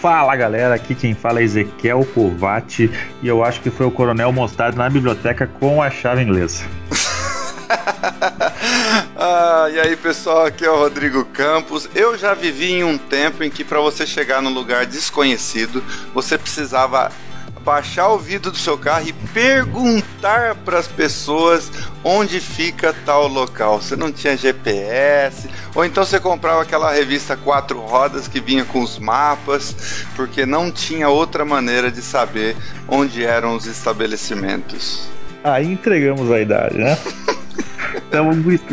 [0.00, 2.90] Fala galera, aqui quem fala é Ezequiel Covati
[3.22, 6.64] e eu acho que foi o Coronel mostrado na biblioteca com a chave inglesa.
[9.14, 11.86] ah, e aí pessoal, aqui é o Rodrigo Campos.
[11.94, 15.84] Eu já vivi em um tempo em que para você chegar num lugar desconhecido,
[16.14, 17.12] você precisava
[17.64, 21.70] baixar o vidro do seu carro e perguntar para as pessoas
[22.02, 23.80] onde fica tal local.
[23.80, 28.82] Você não tinha GPS, ou então você comprava aquela revista quatro rodas que vinha com
[28.82, 32.56] os mapas, porque não tinha outra maneira de saber
[32.88, 35.08] onde eram os estabelecimentos.
[35.42, 36.98] Aí entregamos a idade, né?
[38.08, 38.28] Então,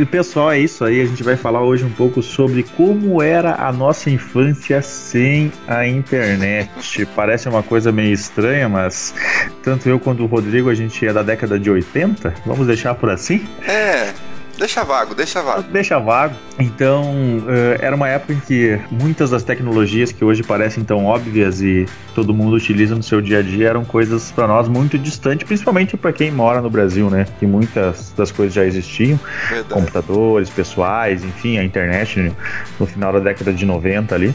[0.05, 1.01] pessoal, é isso aí.
[1.01, 5.87] A gente vai falar hoje um pouco sobre como era a nossa infância sem a
[5.87, 7.05] internet.
[7.15, 9.13] Parece uma coisa meio estranha, mas
[9.61, 12.33] tanto eu quanto o Rodrigo, a gente é da década de 80.
[12.45, 13.45] Vamos deixar por assim?
[13.67, 14.11] É.
[14.57, 15.63] Deixa vago, deixa vago.
[15.71, 16.35] Deixa vago.
[16.57, 21.61] Então, uh, era uma época em que muitas das tecnologias que hoje parecem tão óbvias
[21.61, 25.45] e todo mundo utiliza no seu dia a dia eram coisas para nós muito distantes,
[25.45, 27.27] principalmente para quem mora no Brasil, né?
[27.39, 29.19] Que muitas das coisas já existiam,
[29.49, 29.73] Verdade.
[29.73, 32.33] computadores pessoais, enfim, a internet
[32.79, 34.33] no final da década de 90 ali,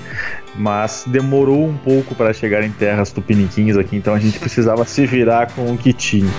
[0.54, 5.04] mas demorou um pouco para chegar em terras tupiniquins aqui, então a gente precisava se
[5.04, 6.30] virar com o que tinha.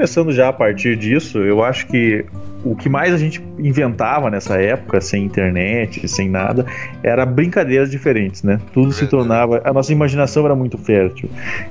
[0.00, 2.24] Começando já a partir disso, eu acho que
[2.64, 6.64] o que mais a gente inventava nessa época, sem internet, sem nada,
[7.02, 8.58] era brincadeiras diferentes, né?
[8.72, 9.60] Tudo se tornava.
[9.62, 11.28] A nossa imaginação era muito fértil.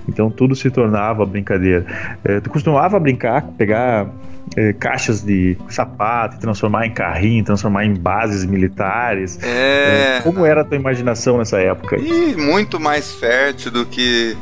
[0.07, 1.83] Então tudo se tornava brincadeira.
[2.23, 4.07] É, tu costumava brincar, pegar
[4.55, 9.39] é, caixas de sapato, transformar em carrinho, transformar em bases militares.
[9.41, 10.17] É...
[10.17, 11.97] é como era a tua imaginação nessa época?
[11.97, 14.35] E muito mais fértil do que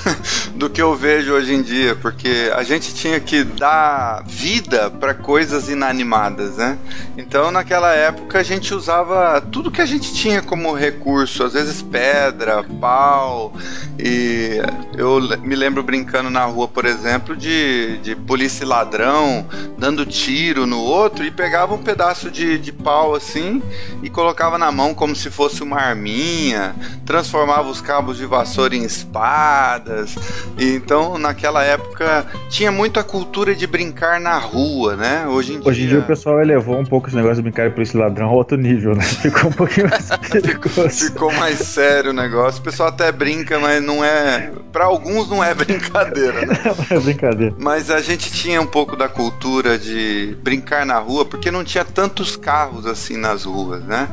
[0.54, 5.14] do que eu vejo hoje em dia, porque a gente tinha que dar vida para
[5.14, 6.78] coisas inanimadas, né?
[7.16, 11.82] Então naquela época a gente usava tudo que a gente tinha como recurso, às vezes
[11.82, 13.52] pedra, pau,
[13.98, 14.60] e
[14.96, 19.41] eu me lembro brincando na rua, por exemplo, de, de polícia e ladrão
[19.78, 23.62] dando tiro no outro e pegava um pedaço de, de pau assim
[24.02, 28.84] e colocava na mão como se fosse uma arminha, transformava os cabos de vassoura em
[28.84, 30.16] espadas.
[30.58, 35.26] E então, naquela época, tinha muito a cultura de brincar na rua, né?
[35.26, 35.68] Hoje em dia.
[35.68, 38.28] Hoje em dia o pessoal elevou um pouco esse negócio de brincar por esse ladrão
[38.28, 39.02] a outro nível, né?
[39.22, 40.90] Ficou um pouquinho mais perigoso.
[40.90, 42.60] Ficou mais sério o negócio.
[42.60, 44.50] O pessoal até brinca, mas não é.
[44.72, 46.58] Para alguns não é brincadeira, né?
[46.64, 47.54] Não é brincadeira.
[47.58, 51.62] Mas a gente tinha um pouco da cultura cultura de brincar na rua, porque não
[51.62, 54.08] tinha tantos carros assim nas ruas, né?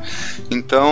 [0.48, 0.88] Então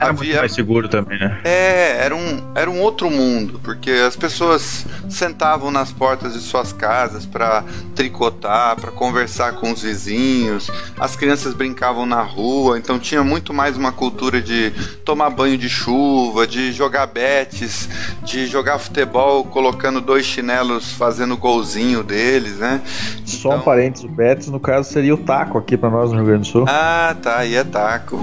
[0.00, 1.42] era havia muito mais seguro também, né?
[1.44, 6.72] É, era um, era um outro mundo, porque as pessoas sentavam nas portas de suas
[6.72, 7.62] casas para
[7.94, 10.70] tricotar, para conversar com os vizinhos.
[10.98, 14.72] As crianças brincavam na rua, então tinha muito mais uma cultura de
[15.04, 17.90] tomar banho de chuva, de jogar betes,
[18.22, 22.80] de jogar futebol colocando dois chinelos fazendo golzinho deles, né?
[23.26, 23.60] Só então...
[23.60, 26.42] um parênteses, o Betis no caso seria o taco aqui para nós no Rio Grande
[26.42, 26.64] do Sul.
[26.68, 28.18] Ah, tá, aí é taco.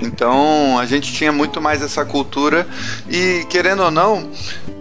[0.00, 2.66] Então a gente tinha muito mais essa cultura
[3.08, 4.28] e querendo ou não,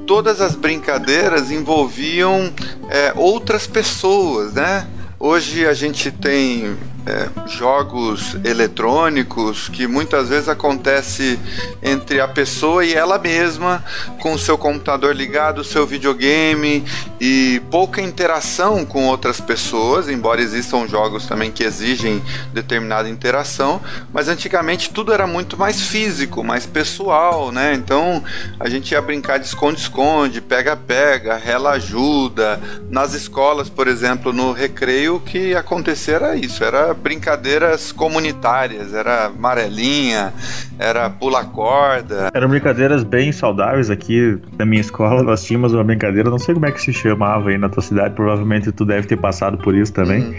[0.06, 2.52] todas as brincadeiras envolviam
[2.90, 4.88] é, outras pessoas, né?
[5.20, 6.76] Hoje a gente tem
[7.06, 11.40] é, jogos eletrônicos que muitas vezes acontece
[11.82, 13.84] entre a pessoa e ela mesma,
[14.20, 16.84] com o seu computador ligado, o seu videogame
[17.20, 22.24] e pouca interação com outras pessoas, embora existam jogos também que exigem
[22.54, 27.74] determinada interação, mas antigamente tudo era muito mais físico, mais pessoal, né?
[27.74, 28.24] Então
[28.60, 32.60] a gente ia brincar de esconde-esconde, pega-pega, rela ajuda.
[32.90, 39.26] Nas escolas, por exemplo, no recreio, o que acontecia era isso, era brincadeiras comunitárias, era
[39.26, 40.34] amarelinha,
[40.80, 42.30] era pula corda.
[42.34, 45.24] Eram brincadeiras bem saudáveis aqui na minha escola.
[45.24, 48.16] Nós tínhamos uma brincadeira, não sei como é que se chamava aí na tua cidade,
[48.16, 50.24] provavelmente tu deve ter passado por isso também.
[50.24, 50.36] Uhum.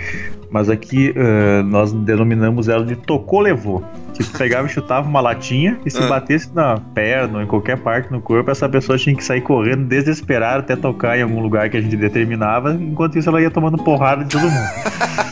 [0.51, 3.85] Mas aqui uh, nós denominamos ela de tocou levou.
[4.15, 6.09] Que tu pegava e chutava uma latinha e se uhum.
[6.09, 9.85] batesse na perna ou em qualquer parte no corpo, essa pessoa tinha que sair correndo
[9.85, 12.73] desesperada até tocar em algum lugar que a gente determinava.
[12.73, 14.71] Enquanto isso, ela ia tomando porrada de todo mundo.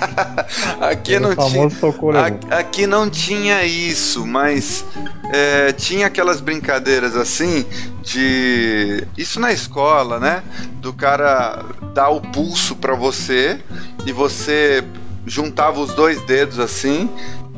[0.80, 4.84] aqui, não tinha, aqui não tinha isso, mas
[5.32, 7.64] é, tinha aquelas brincadeiras assim
[8.04, 9.06] de.
[9.16, 10.42] Isso na escola, né?
[10.80, 11.64] Do cara
[11.94, 13.60] dar o pulso para você
[14.06, 14.84] e você
[15.26, 17.08] juntava os dois dedos assim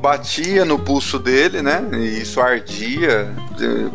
[0.07, 1.85] batia no pulso dele, né?
[1.95, 3.29] E isso ardia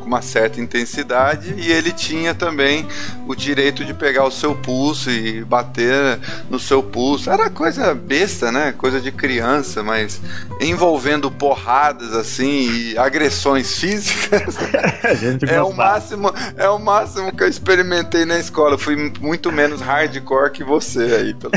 [0.01, 2.85] com uma certa intensidade, e ele tinha também
[3.25, 6.19] o direito de pegar o seu pulso e bater
[6.49, 7.29] no seu pulso.
[7.29, 8.73] Era coisa besta, né?
[8.77, 10.19] Coisa de criança, mas
[10.59, 14.57] envolvendo porradas assim e agressões físicas.
[15.47, 18.73] é o máximo, é o máximo que eu experimentei na escola.
[18.73, 21.51] Eu fui muito menos hardcore que você aí, pelo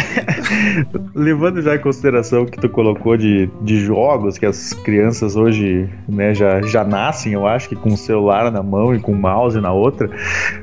[1.12, 6.35] Levando já em consideração que tu colocou de, de jogos que as crianças hoje né,
[6.35, 9.58] já, já nascem, eu acho que com o celular na mão e com o mouse
[9.61, 10.11] na outra.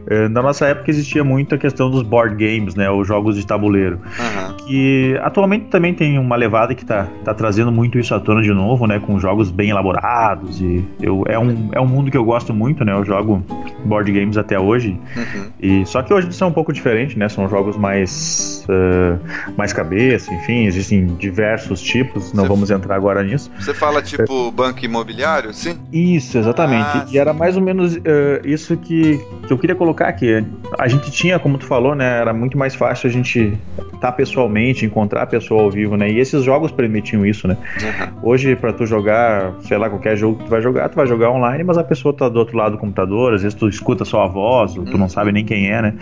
[0.07, 3.45] Eh, na nossa época existia muito a questão dos board games, né, os jogos de
[3.45, 4.57] tabuleiro, uhum.
[4.57, 8.53] que atualmente também tem uma levada que está tá trazendo muito isso à tona de
[8.53, 12.23] novo, né, com jogos bem elaborados e eu, é, um, é um mundo que eu
[12.23, 13.43] gosto muito, né, eu jogo
[13.85, 15.45] board games até hoje, uhum.
[15.59, 19.19] e só que hoje são um pouco diferentes, né, são jogos mais uh,
[19.57, 23.51] mais cabeça, enfim, existem diversos tipos, não Você vamos entrar agora nisso.
[23.61, 24.51] Você fala tipo é.
[24.51, 25.77] banco imobiliário, sim?
[25.91, 26.81] Isso, exatamente.
[26.81, 27.99] Ah, e era mais ou menos uh,
[28.43, 30.43] isso que, que eu queria colocar aqui.
[30.79, 32.19] A gente tinha, como tu falou, né?
[32.19, 36.09] Era muito mais fácil a gente estar tá pessoalmente, encontrar a pessoa ao vivo, né?
[36.09, 37.55] E esses jogos permitiam isso, né?
[37.81, 38.31] Uhum.
[38.31, 41.29] Hoje, para tu jogar, sei lá, qualquer jogo que tu vai jogar, tu vai jogar
[41.29, 44.23] online, mas a pessoa tá do outro lado do computador, às vezes tu escuta só
[44.23, 45.09] a voz, tu não uhum.
[45.09, 45.93] sabe nem quem é, né?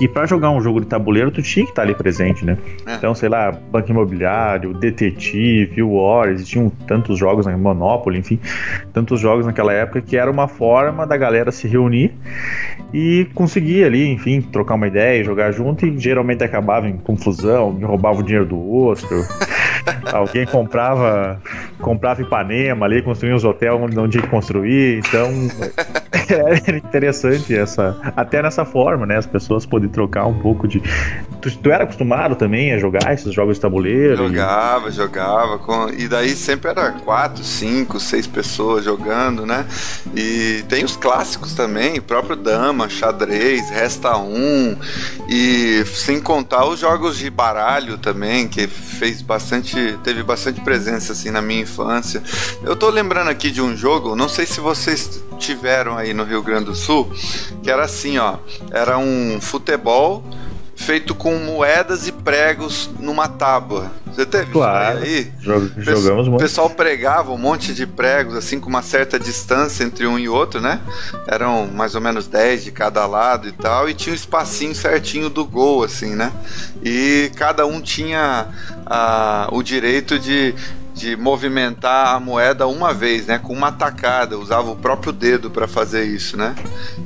[0.00, 2.56] E para jogar um jogo de tabuleiro, tu tinha que estar tá ali presente, né?
[2.86, 2.94] É.
[2.94, 6.70] Então, sei lá, Banco Imobiliário, Detetive, War, existiam
[7.08, 7.56] tantos jogos, né?
[7.56, 8.38] Monopoly, enfim,
[8.92, 12.12] tantos jogos naquela época que era uma forma da galera se reunir
[12.92, 17.84] e conseguir ali, enfim, trocar uma ideia, jogar junto e geralmente acabava em confusão, me
[17.84, 19.24] roubava o dinheiro do outro.
[20.12, 21.40] Alguém comprava
[21.80, 25.30] comprava Ipanema ali, construía uns hotéis onde não tinha que construir, então
[26.64, 30.82] era interessante essa até nessa forma, né, as pessoas podem trocar um pouco de
[31.40, 34.16] tu, tu era acostumado também a jogar esses jogos de tabuleiro?
[34.28, 34.92] Jogava, e...
[34.92, 39.66] jogava com e daí sempre era quatro, cinco, seis pessoas jogando, né?
[40.14, 44.76] E tem os clássicos também, próprio Dama, Xadrez, Resta um
[45.28, 51.30] e sem contar os jogos de baralho também, que fez bastante, teve bastante presença assim
[51.30, 52.22] na minha infância.
[52.62, 56.42] Eu tô lembrando aqui de um jogo, não sei se vocês tiveram aí no Rio
[56.42, 57.10] Grande do Sul,
[57.62, 58.36] que era assim, ó,
[58.70, 60.24] era um futebol
[60.78, 63.90] feito com moedas e pregos numa tábua.
[64.06, 65.30] Você teve claro, aí?
[65.76, 66.40] Jogamos muito.
[66.40, 70.28] O pessoal pregava um monte de pregos, assim, com uma certa distância entre um e
[70.28, 70.80] outro, né?
[71.26, 75.28] Eram mais ou menos 10 de cada lado e tal, e tinha um espacinho certinho
[75.28, 76.32] do gol, assim, né?
[76.82, 78.48] E cada um tinha
[78.86, 80.54] ah, o direito de
[80.98, 85.68] de movimentar a moeda uma vez, né, com uma tacada, usava o próprio dedo para
[85.68, 86.56] fazer isso, né?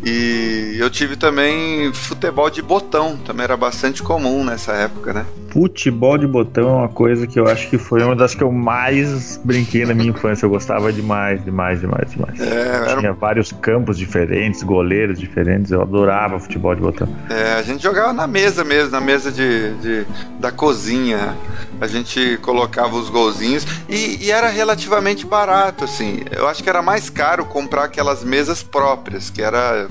[0.02, 5.26] E eu tive também futebol de botão, também era bastante comum nessa época, né?
[5.52, 8.50] Futebol de botão é uma coisa que eu acho que foi uma das que eu
[8.50, 10.46] mais brinquei na minha infância.
[10.46, 12.40] Eu gostava demais, demais, demais, demais.
[12.40, 15.70] É, Tinha vários campos diferentes, goleiros diferentes.
[15.70, 17.06] Eu adorava futebol de botão.
[17.28, 20.06] É, a gente jogava na mesa mesmo, na mesa de, de
[20.40, 21.36] da cozinha.
[21.78, 26.20] A gente colocava os golzinhos e, e, era relativamente barato, assim.
[26.30, 29.88] Eu acho que era mais caro comprar aquelas mesas próprias, que era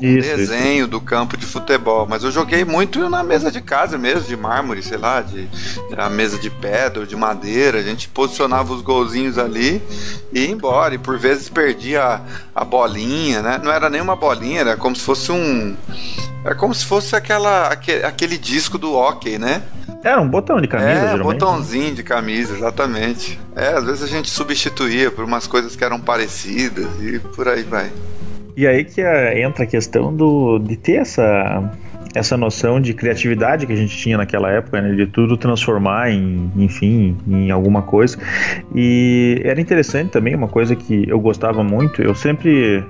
[0.00, 0.88] um isso, desenho isso.
[0.88, 2.06] do campo de futebol.
[2.08, 5.48] Mas eu joguei muito na mesa de casa mesmo, de mármore, sei lá, de
[5.96, 7.78] a mesa de pedra, de madeira.
[7.78, 9.82] A gente posicionava os golzinhos ali
[10.32, 10.94] e ia embora.
[10.94, 12.20] E por vezes perdia a,
[12.54, 13.60] a bolinha, né?
[13.62, 15.76] Não era nem uma bolinha, era como se fosse um.
[16.44, 19.62] É como se fosse aquela, aquele, aquele disco do hockey, né?
[20.04, 21.20] Era um botão de camisa, é, geralmente.
[21.22, 23.40] um botãozinho de camisa, exatamente.
[23.56, 27.62] É, às vezes a gente substituía por umas coisas que eram parecidas e por aí
[27.62, 27.90] vai.
[28.54, 31.72] E aí que é, entra a questão do, de ter essa,
[32.14, 36.50] essa noção de criatividade que a gente tinha naquela época, né, de tudo transformar em,
[36.56, 38.16] enfim, em alguma coisa.
[38.74, 42.84] E era interessante também, uma coisa que eu gostava muito, eu sempre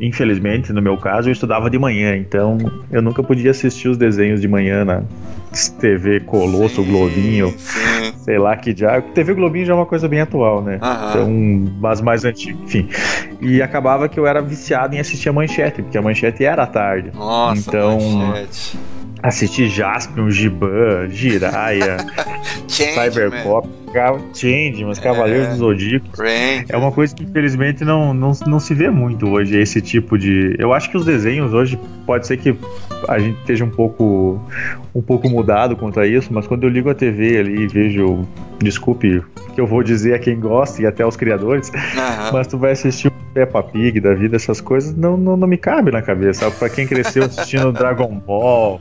[0.00, 2.58] infelizmente, no meu caso, eu estudava de manhã, então
[2.90, 5.02] eu nunca podia assistir os desenhos de manhã na
[5.78, 8.12] TV Colosso, sim, Globinho, sim.
[8.18, 9.00] sei lá que já.
[9.00, 10.78] TV Globinho já é uma coisa bem atual, né?
[11.10, 11.30] Então,
[11.80, 12.88] mas mais antigo, enfim.
[13.40, 16.66] E acabava que eu era viciado em assistir a manchete, porque a manchete era à
[16.66, 17.10] tarde.
[17.14, 18.78] Nossa, então, manchete
[19.22, 21.98] assistir Jaspion, Giban, Jiraya,
[22.66, 23.68] Cyberpop,
[24.34, 26.06] Change, mas Cavaleiros é, do Zodíaco.
[26.68, 30.56] É uma coisa que infelizmente não, não, não se vê muito hoje, esse tipo de.
[30.58, 32.54] Eu acho que os desenhos hoje pode ser que
[33.08, 34.40] a gente esteja um pouco
[34.94, 38.26] um pouco mudado quanto a isso, mas quando eu ligo a TV ali e vejo,
[38.58, 39.22] desculpe
[39.54, 42.32] que eu vou dizer a quem gosta e até aos criadores, uhum.
[42.32, 45.56] mas tu vai assistir o Peppa Pig da vida, essas coisas, não, não, não me
[45.56, 46.50] cabe na cabeça.
[46.50, 48.80] Para quem cresceu assistindo Dragon Ball,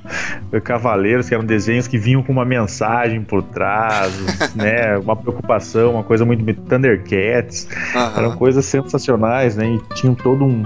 [0.64, 4.14] Cavaleiros, que eram desenhos que vinham com uma mensagem por trás,
[4.56, 4.98] né?
[5.02, 7.68] Uma preocupação, uma coisa muito Thundercats.
[8.18, 9.76] Eram coisas sensacionais, né?
[9.76, 10.64] E tinham todo um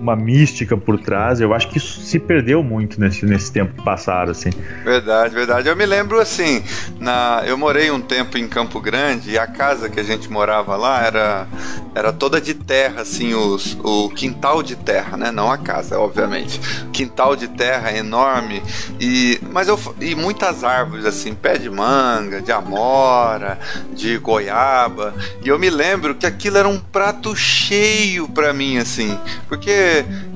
[0.00, 1.40] uma mística por trás.
[1.40, 4.50] Eu acho que isso se perdeu muito nesse, nesse tempo que passaram, assim.
[4.84, 5.68] Verdade, verdade.
[5.68, 6.62] Eu me lembro assim,
[6.98, 10.76] na, eu morei um tempo em Campo Grande e a casa que a gente morava
[10.76, 11.46] lá era,
[11.94, 15.30] era toda de terra, assim, os, o quintal de terra, né?
[15.30, 16.60] Não a casa, obviamente.
[16.92, 18.62] Quintal de terra enorme
[19.00, 23.58] e mas eu e muitas árvores assim, pé de manga, de amora,
[23.92, 25.14] de goiaba.
[25.42, 29.85] E eu me lembro que aquilo era um prato cheio para mim assim, porque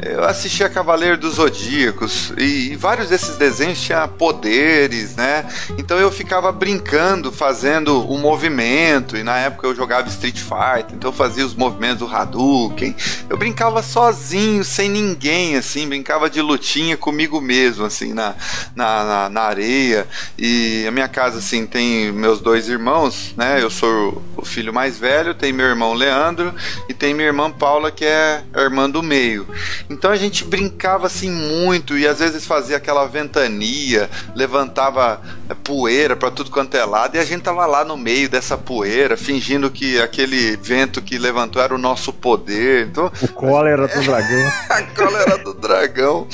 [0.03, 5.47] eu assistia Cavaleiro dos Zodíacos e, e vários desses desenhos tinham poderes, né?
[5.79, 10.95] Então eu ficava brincando, fazendo o um movimento, e na época eu jogava Street Fighter,
[10.95, 12.95] então eu fazia os movimentos do Hadouken.
[13.29, 18.35] Eu brincava sozinho, sem ninguém, assim, brincava de lutinha comigo mesmo, assim, na,
[18.75, 20.07] na, na, na areia.
[20.39, 23.63] E a minha casa, assim, tem meus dois irmãos, né?
[23.63, 26.55] Eu sou o filho mais velho, tem meu irmão Leandro
[26.89, 29.40] e tem minha irmã Paula, que é a irmã do meio.
[29.89, 36.17] Então a gente brincava assim muito e às vezes fazia aquela ventania, levantava é, poeira
[36.17, 39.71] para tudo quanto é lado e a gente tava lá no meio dessa poeira, fingindo
[39.71, 42.87] que aquele vento que levantou era o nosso poder.
[42.87, 44.53] Então, o cólera do dragão.
[44.69, 46.29] a cólera do dragão.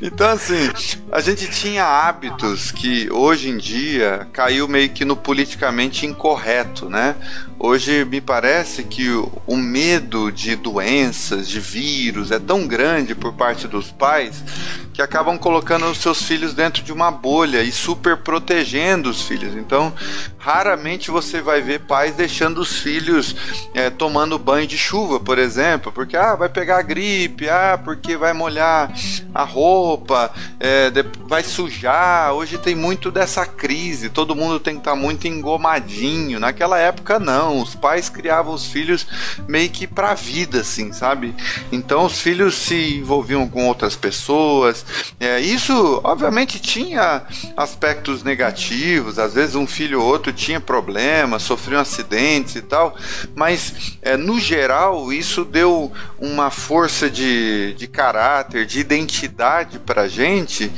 [0.00, 0.70] Então, assim,
[1.10, 7.16] a gente tinha hábitos que hoje em dia caiu meio que no politicamente incorreto, né?
[7.58, 9.08] Hoje me parece que
[9.46, 14.44] o medo de doenças, de vírus, é tão grande por parte dos pais
[14.92, 19.54] que acabam colocando os seus filhos dentro de uma bolha e super protegendo os filhos.
[19.54, 19.92] Então,
[20.38, 23.36] raramente você vai ver pais deixando os filhos
[23.74, 28.32] é, tomando banho de chuva, por exemplo, porque ah, vai pegar gripe, ah, porque vai
[28.32, 28.90] molhar
[29.34, 30.90] a roupa, é,
[31.26, 32.32] vai sujar.
[32.32, 36.40] Hoje tem muito dessa crise, todo mundo tem que estar tá muito engomadinho.
[36.40, 39.06] Naquela época, não Os pais criavam os filhos
[39.48, 41.34] meio que pra vida, assim, sabe?
[41.70, 44.84] Então os filhos se envolviam com outras pessoas.
[45.18, 47.22] É, isso, obviamente, tinha
[47.56, 49.18] aspectos negativos.
[49.18, 52.96] Às vezes um filho ou outro tinha problemas, sofriam acidentes e tal.
[53.34, 60.70] Mas, é, no geral, isso deu uma força de, de caráter, de identidade pra gente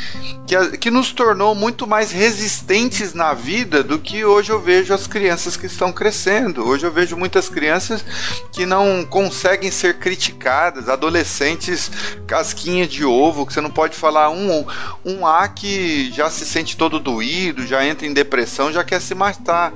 [0.46, 5.06] que, que nos tornou muito mais resistentes na vida do que hoje eu vejo as
[5.06, 6.57] crianças que estão crescendo.
[6.64, 8.04] Hoje eu vejo muitas crianças
[8.52, 11.90] que não conseguem ser criticadas, adolescentes
[12.26, 14.66] casquinha de ovo, que você não pode falar um,
[15.04, 19.14] um A que já se sente todo doído, já entra em depressão, já quer se
[19.14, 19.72] matar.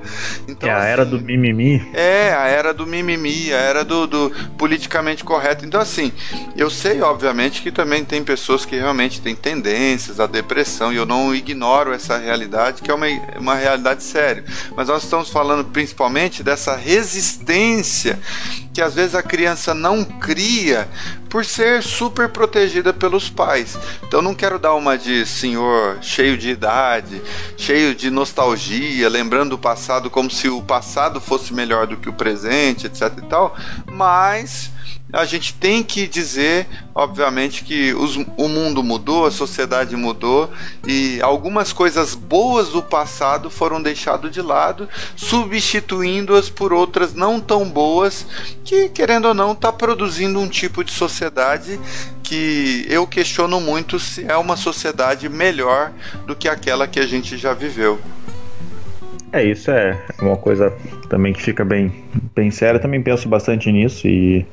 [0.47, 1.89] Então, é a assim, era do mimimi.
[1.93, 5.65] É, a era do mimimi, a era do, do politicamente correto.
[5.65, 6.11] Então, assim,
[6.55, 11.05] eu sei, obviamente, que também tem pessoas que realmente têm tendências à depressão, e eu
[11.05, 13.07] não ignoro essa realidade, que é uma,
[13.39, 14.43] uma realidade séria.
[14.75, 18.19] Mas nós estamos falando principalmente dessa essa resistência
[18.73, 20.87] que às vezes a criança não cria
[21.33, 23.75] por ser super protegida pelos pais.
[24.03, 27.19] Então não quero dar uma de senhor cheio de idade,
[27.57, 32.13] cheio de nostalgia, lembrando o passado como se o passado fosse melhor do que o
[32.13, 33.57] presente, etc e tal,
[33.91, 34.69] mas
[35.13, 40.49] a gente tem que dizer, obviamente, que os, o mundo mudou, a sociedade mudou
[40.87, 47.69] e algumas coisas boas do passado foram deixadas de lado, substituindo-as por outras não tão
[47.69, 48.25] boas,
[48.65, 51.22] que, querendo ou não, está produzindo um tipo de sociedade
[52.23, 55.91] que eu questiono muito se é uma sociedade melhor
[56.25, 57.99] do que aquela que a gente já viveu.
[59.33, 60.71] É, isso é uma coisa
[61.09, 61.91] também que fica bem,
[62.35, 62.79] bem séria.
[62.79, 64.45] Também penso bastante nisso e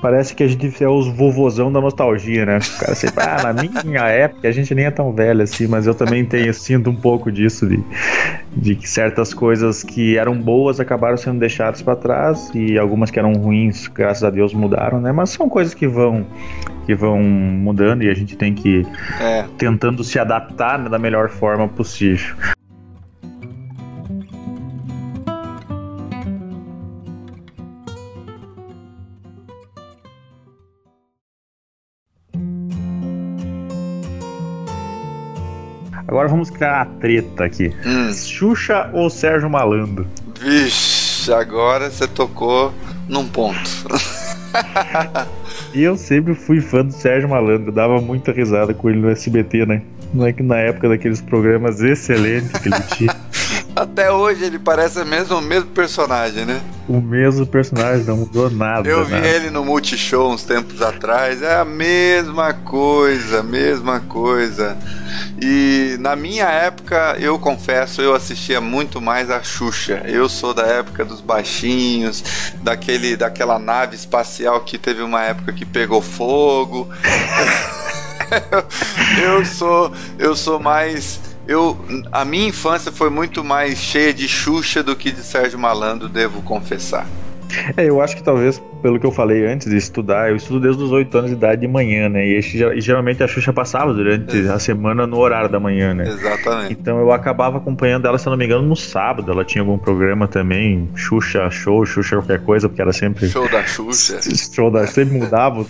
[0.00, 2.58] parece que a gente é os vovozão da nostalgia, né?
[2.58, 5.88] O cara sempre, ah, na minha época a gente nem é tão velho assim, mas
[5.88, 7.82] eu também tenho, sinto um pouco disso, de,
[8.56, 13.18] de que certas coisas que eram boas acabaram sendo deixadas para trás e algumas que
[13.18, 15.10] eram ruins, graças a Deus, mudaram, né?
[15.10, 16.24] Mas são coisas que vão
[16.86, 18.86] que vão mudando e a gente tem que
[19.20, 19.44] é.
[19.58, 22.34] tentando se adaptar né, da melhor forma possível.
[36.18, 37.72] Agora vamos criar a treta aqui.
[37.86, 38.12] Hum.
[38.12, 40.04] Xuxa ou Sérgio Malandro?
[40.40, 42.74] Vixe, agora você tocou
[43.08, 43.60] num ponto.
[45.72, 49.64] E eu sempre fui fã do Sérgio Malandro, dava muita risada com ele no SBT,
[49.64, 49.82] né?
[50.12, 53.14] Não é que na época daqueles programas excelentes que ele tinha.
[53.78, 56.60] Até hoje ele parece mesmo o mesmo personagem, né?
[56.88, 58.88] O mesmo personagem, não mudou nada.
[58.88, 59.28] Eu vi nada.
[59.28, 64.76] ele no Multishow uns tempos atrás, é a mesma coisa, mesma coisa.
[65.40, 70.02] E na minha época, eu confesso, eu assistia muito mais a Xuxa.
[70.06, 75.64] Eu sou da época dos baixinhos, daquele, daquela nave espacial que teve uma época que
[75.64, 76.88] pegou fogo.
[79.22, 81.78] eu sou, eu sou mais eu
[82.12, 86.42] a minha infância foi muito mais cheia de Xuxa do que de Sérgio Malandro, devo
[86.42, 87.06] confessar.
[87.76, 90.82] É, eu acho que talvez, pelo que eu falei antes de estudar, eu estudo desde
[90.82, 92.26] os 8 anos de idade de manhã, né?
[92.26, 96.08] E, e geralmente a Xuxa passava durante a semana no horário da manhã, né?
[96.08, 96.72] Exatamente.
[96.72, 99.30] Então eu acabava acompanhando ela, se eu não me engano, no sábado.
[99.30, 103.28] Ela tinha algum programa também, Xuxa Show, Xuxa qualquer coisa, porque era sempre.
[103.28, 104.20] Show da Xuxa.
[104.54, 104.86] Show da.
[104.86, 105.64] Sempre mudava.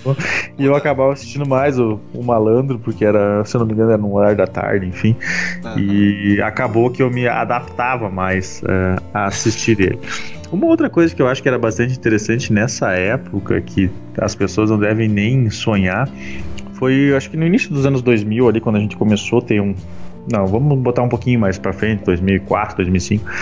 [0.59, 3.91] e eu acabava assistindo mais o, o Malandro, porque era, se eu não me engano,
[3.91, 5.17] era no horário da tarde, enfim.
[5.65, 5.79] Uhum.
[5.79, 9.99] E acabou que eu me adaptava mais uh, a assistir ele.
[10.51, 14.71] Uma outra coisa que eu acho que era bastante interessante nessa época, que as pessoas
[14.71, 16.09] não devem nem sonhar,
[16.73, 19.61] foi, acho que no início dos anos 2000, ali, quando a gente começou a ter
[19.61, 19.75] um.
[20.31, 23.25] Não, vamos botar um pouquinho mais pra frente, 2004, 2005.
[23.25, 23.33] Uhum.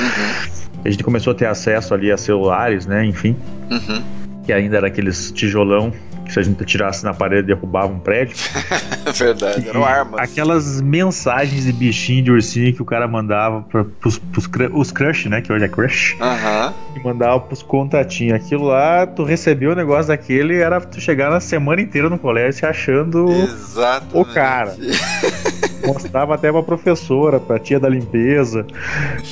[0.85, 3.37] A gente começou a ter acesso ali a celulares, né, enfim.
[3.71, 4.03] Uhum.
[4.45, 5.93] Que ainda era aqueles tijolão
[6.33, 8.37] se a gente tirasse na parede derrubava um prédio.
[9.15, 10.21] Verdade, eram armas.
[10.21, 15.29] Aquelas mensagens de bichinho de ursinho que o cara mandava pra, pros, pros os crush,
[15.29, 15.41] né?
[15.41, 16.17] Que hoje é crush.
[16.21, 16.75] Aham.
[16.95, 18.35] E mandava pros contatinhos.
[18.35, 22.53] Aquilo lá, tu recebeu o negócio daquele, era tu chegar na semana inteira no colégio
[22.61, 24.17] se achando Exatamente.
[24.17, 24.77] o cara.
[25.87, 28.67] Mostrava até pra professora, pra tia da limpeza,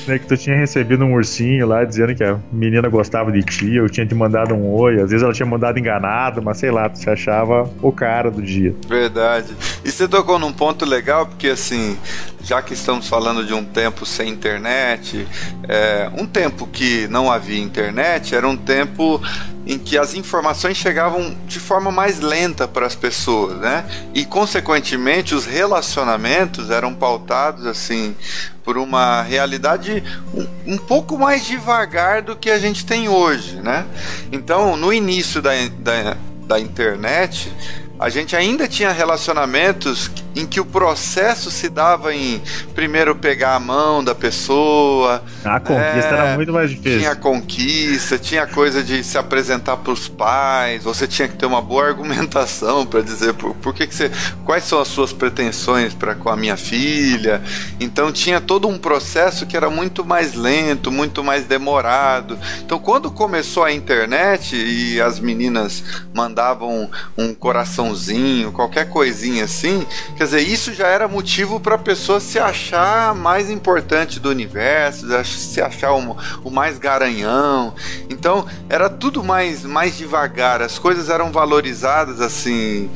[0.06, 3.74] né, que tu tinha recebido um ursinho lá dizendo que a menina gostava de ti,
[3.74, 6.88] eu tinha te mandado um oi, às vezes ela tinha mandado enganado, mas sei lá,
[6.88, 8.74] tu se achava o cara do dia.
[8.88, 9.54] Verdade.
[9.84, 11.96] E você tocou num ponto legal, porque assim,
[12.42, 15.26] já que estamos falando de um tempo sem internet,
[15.68, 19.20] é, um tempo que não havia internet era um tempo
[19.66, 23.84] em que as informações chegavam de forma mais lenta para as pessoas, né?
[24.14, 28.14] E consequentemente os relacionamentos eram pautados assim
[28.62, 30.02] por uma realidade
[30.34, 33.86] um, um, pouco mais devagar do que a gente tem hoje, né?
[34.32, 36.16] Então, no início da, da,
[36.46, 37.52] da internet,
[37.98, 42.42] a gente ainda tinha relacionamentos em que o processo se dava em
[42.74, 45.22] primeiro pegar a mão da pessoa.
[45.44, 46.98] A conquista é, era muito mais difícil.
[47.00, 51.60] Tinha conquista, tinha coisa de se apresentar para os pais, você tinha que ter uma
[51.60, 54.10] boa argumentação para dizer por, por que, que você.
[54.44, 57.42] quais são as suas pretensões para com a minha filha.
[57.80, 62.38] Então tinha todo um processo que era muito mais lento, muito mais demorado.
[62.64, 69.86] Então quando começou a internet e as meninas mandavam um coração coraçãozinho, qualquer coisinha assim,
[70.24, 75.06] quer dizer, isso já era motivo para a pessoa se achar mais importante do universo,
[75.24, 77.74] se achar o, o mais garanhão.
[78.08, 82.90] Então, era tudo mais, mais devagar, as coisas eram valorizadas assim,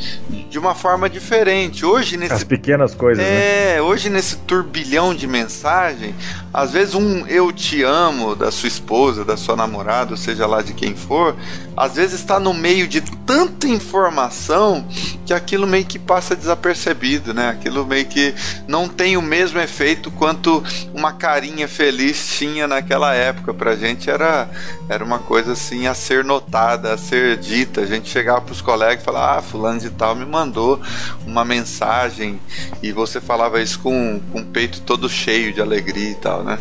[0.48, 1.84] de uma forma diferente.
[1.84, 2.32] Hoje, nesse.
[2.32, 3.82] As pequenas coisas, é, né?
[3.82, 6.14] hoje nesse turbilhão de mensagem,
[6.52, 10.72] às vezes um eu te amo da sua esposa, da sua namorada, seja lá de
[10.72, 11.36] quem for,
[11.76, 14.86] às vezes está no meio de tanta informação
[15.26, 17.50] que aquilo meio que passa desapercebido, né?
[17.50, 18.34] Aquilo meio que
[18.66, 20.62] não tem o mesmo efeito quanto
[20.94, 23.52] uma carinha feliz tinha naquela época.
[23.52, 24.48] Pra gente era,
[24.88, 27.82] era uma coisa assim a ser notada, a ser dita.
[27.82, 30.80] A gente chegava pros colegas e falava: Ah, fulano de tal me mandou
[31.26, 32.40] uma mensagem.
[32.82, 36.58] E você falava isso com, com o peito todo cheio de alegria e tal, né?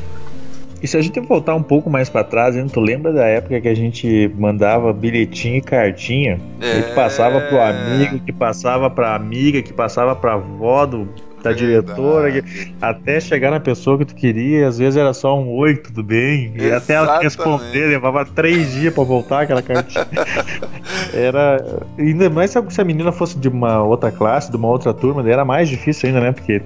[0.81, 3.59] E se a gente voltar um pouco mais para trás, hein, tu lembra da época
[3.59, 6.39] que a gente mandava bilhetinho e cartinha?
[6.61, 6.81] É...
[6.81, 11.07] Que passava pro amigo, que passava pra amiga, que passava pra avó do,
[11.41, 15.49] da diretora, que, até chegar na pessoa que tu queria, às vezes era só um
[15.55, 20.07] oi, tudo bem, e até ela responder, levava três dias para voltar aquela cartinha.
[21.13, 21.81] era.
[21.97, 25.45] Ainda mais se a menina fosse de uma outra classe, de uma outra turma, era
[25.45, 26.31] mais difícil ainda, né?
[26.31, 26.61] Porque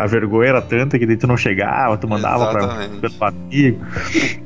[0.00, 2.68] a vergonha era tanta que daí tu não chegava, tu mandava para
[3.18, 3.84] pra amigo.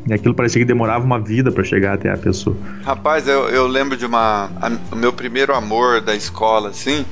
[0.07, 2.57] E aquilo parecia que demorava uma vida para chegar até a pessoa.
[2.85, 4.51] Rapaz, eu, eu lembro de uma.
[4.61, 7.05] A, o meu primeiro amor da escola, assim.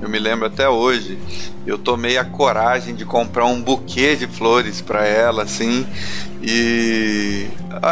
[0.00, 1.18] Eu me lembro até hoje
[1.66, 5.86] eu tomei a coragem de comprar um buquê de flores para ela, assim.
[6.44, 7.46] E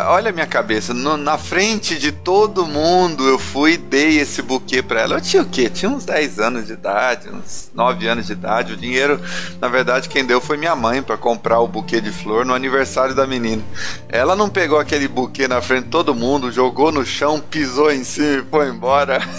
[0.08, 4.42] olha a minha cabeça, no, na frente de todo mundo eu fui e dei esse
[4.42, 5.14] buquê para ela.
[5.14, 5.70] Eu tinha o quê?
[5.70, 8.72] Tinha uns 10 anos de idade, uns 9 anos de idade.
[8.72, 9.20] O dinheiro,
[9.60, 13.14] na verdade, quem deu foi minha mãe para comprar o buquê de flor no aniversário
[13.14, 13.62] da menina.
[14.08, 18.02] Ela não pegou aquele buquê na frente de todo mundo, jogou no chão, pisou em
[18.02, 19.20] cima e foi embora.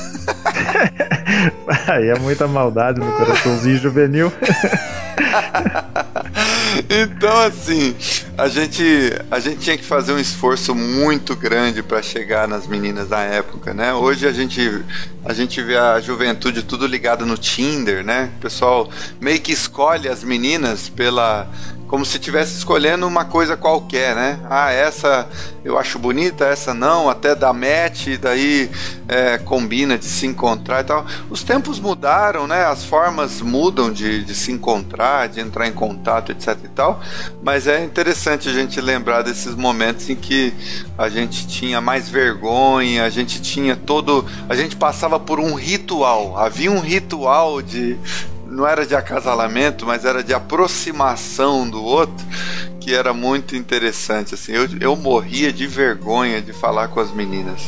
[1.87, 4.20] Aí é muita maldade no coraçãozinho juvenil.
[6.89, 7.95] então, assim,
[8.37, 8.83] a gente,
[9.29, 13.73] a gente tinha que fazer um esforço muito grande para chegar nas meninas da época,
[13.73, 13.93] né?
[13.93, 14.83] Hoje a gente,
[15.23, 18.31] a gente vê a juventude tudo ligado no Tinder, né?
[18.37, 21.47] O pessoal meio que escolhe as meninas pela
[21.91, 24.39] como se estivesse escolhendo uma coisa qualquer, né?
[24.49, 25.27] Ah, essa
[25.61, 28.71] eu acho bonita, essa não, até dá match, daí
[29.09, 31.05] é, combina de se encontrar e tal.
[31.29, 32.63] Os tempos mudaram, né?
[32.65, 37.01] As formas mudam de, de se encontrar, de entrar em contato, etc e tal.
[37.43, 40.53] Mas é interessante a gente lembrar desses momentos em que
[40.97, 44.25] a gente tinha mais vergonha, a gente tinha todo.
[44.47, 46.37] A gente passava por um ritual.
[46.37, 47.97] Havia um ritual de,
[48.51, 52.25] não era de acasalamento, mas era de aproximação do outro,
[52.79, 54.35] que era muito interessante.
[54.35, 57.67] Assim, eu, eu morria de vergonha de falar com as meninas.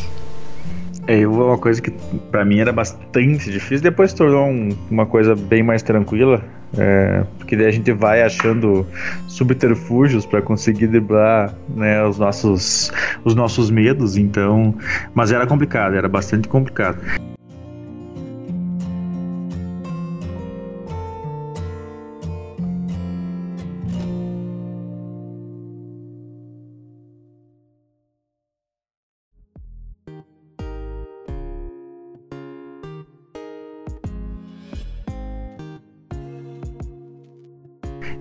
[1.08, 1.92] É, uma coisa que
[2.32, 6.42] para mim era bastante difícil, depois se tornou um, uma coisa bem mais tranquila,
[6.78, 8.88] é, porque daí a gente vai achando
[9.28, 12.92] subterfúgios para conseguir driblar né, os, nossos,
[13.26, 14.76] os nossos medos, então.
[15.14, 16.98] Mas era complicado, era bastante complicado.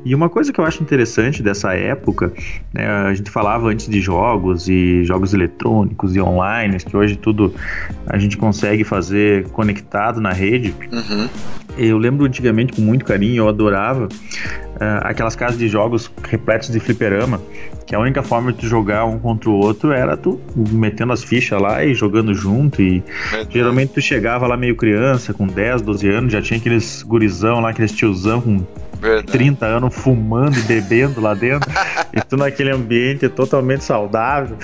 [0.04, 2.32] E uma coisa que eu acho interessante dessa época,
[2.72, 7.54] né, a gente falava antes de jogos e jogos eletrônicos e online, que hoje tudo
[8.06, 10.74] a gente consegue fazer conectado na rede.
[10.90, 11.28] Uhum.
[11.76, 16.78] Eu lembro antigamente com muito carinho, eu adorava uh, aquelas casas de jogos repletos de
[16.78, 17.40] fliperama,
[17.86, 21.60] que a única forma de jogar um contra o outro era tu metendo as fichas
[21.60, 22.82] lá e jogando junto.
[22.82, 23.02] E
[23.48, 27.70] geralmente tu chegava lá meio criança, com 10, 12 anos, já tinha aqueles gurizão lá,
[27.70, 28.64] aqueles tiozão com
[29.02, 29.32] Verdade.
[29.32, 31.68] 30 anos fumando e bebendo lá dentro.
[32.14, 34.56] e tu naquele ambiente totalmente saudável.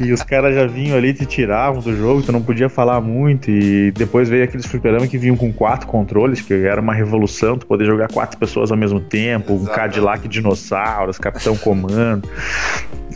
[0.00, 3.48] E os caras já vinham ali te tiravam do jogo, tu não podia falar muito.
[3.48, 7.66] E depois veio aqueles fliperamas que vinham com quatro controles, que era uma revolução, tu
[7.66, 9.70] poder jogar quatro pessoas ao mesmo tempo, Exatamente.
[9.70, 12.28] um Cadillac dinossauros, Capitão Comando.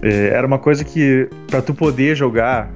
[0.02, 2.70] É, era uma coisa que, para tu poder jogar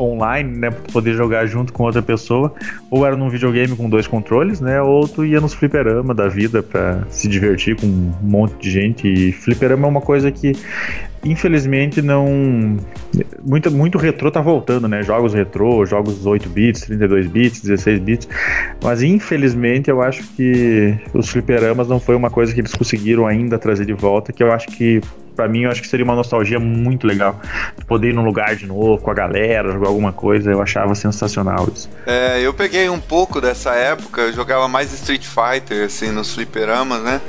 [0.00, 2.54] online, né, pra poder jogar junto com outra pessoa,
[2.90, 6.62] ou era num videogame com dois controles, né, ou tu ia nos fliperama da vida
[6.62, 9.08] para se divertir com um monte de gente.
[9.08, 10.52] E fliperama é uma coisa que
[11.24, 12.76] infelizmente não
[13.44, 15.02] muito muito retrô tá voltando, né?
[15.02, 18.28] Jogos retrô, jogos 8 bits, 32 bits, 16 bits.
[18.82, 23.58] Mas infelizmente eu acho que os fliperamas não foi uma coisa que eles conseguiram ainda
[23.58, 25.00] trazer de volta, que eu acho que
[25.38, 27.40] para mim, eu acho que seria uma nostalgia muito legal.
[27.86, 31.68] Poder ir num lugar de novo, com a galera, jogar alguma coisa, eu achava sensacional
[31.72, 31.88] isso.
[32.04, 37.04] É, eu peguei um pouco dessa época, eu jogava mais Street Fighter, assim, nos fliperamas,
[37.04, 37.20] né?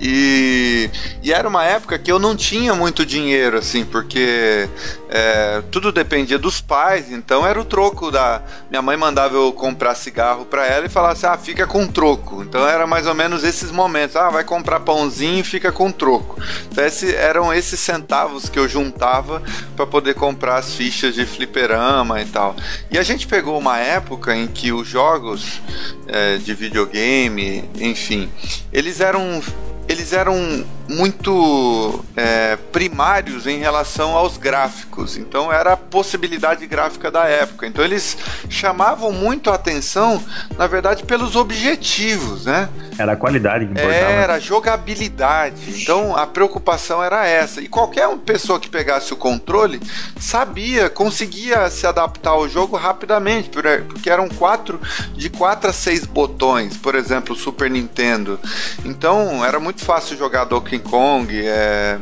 [0.00, 0.90] E,
[1.22, 4.68] e era uma época que eu não tinha muito dinheiro, assim, porque
[5.08, 8.42] é, tudo dependia dos pais, então era o troco da.
[8.70, 12.42] Minha mãe mandava eu comprar cigarro para ela e falava assim: ah, fica com troco.
[12.42, 16.40] Então era mais ou menos esses momentos: ah, vai comprar pãozinho e fica com troco.
[16.70, 19.42] Então esse, eram esses centavos que eu juntava
[19.74, 22.54] para poder comprar as fichas de fliperama e tal.
[22.90, 25.60] E a gente pegou uma época em que os jogos
[26.06, 28.30] é, de videogame, enfim,
[28.72, 29.40] eles eram
[29.88, 35.16] eles eram muito é, primários em relação aos gráficos.
[35.16, 37.66] Então era a possibilidade gráfica da época.
[37.66, 38.16] Então eles
[38.48, 40.22] chamavam muito a atenção,
[40.56, 42.68] na verdade, pelos objetivos, né?
[42.98, 43.94] Era a qualidade que importava.
[43.94, 45.80] Era a jogabilidade.
[45.82, 47.60] Então a preocupação era essa.
[47.60, 49.80] E qualquer pessoa que pegasse o controle
[50.20, 53.50] sabia, conseguia se adaptar ao jogo rapidamente,
[53.88, 54.80] porque eram quatro
[55.14, 58.38] de quatro a seis botões, por exemplo, o Super Nintendo.
[58.84, 61.98] Então era muito fácil jogar Donkey Kong, é,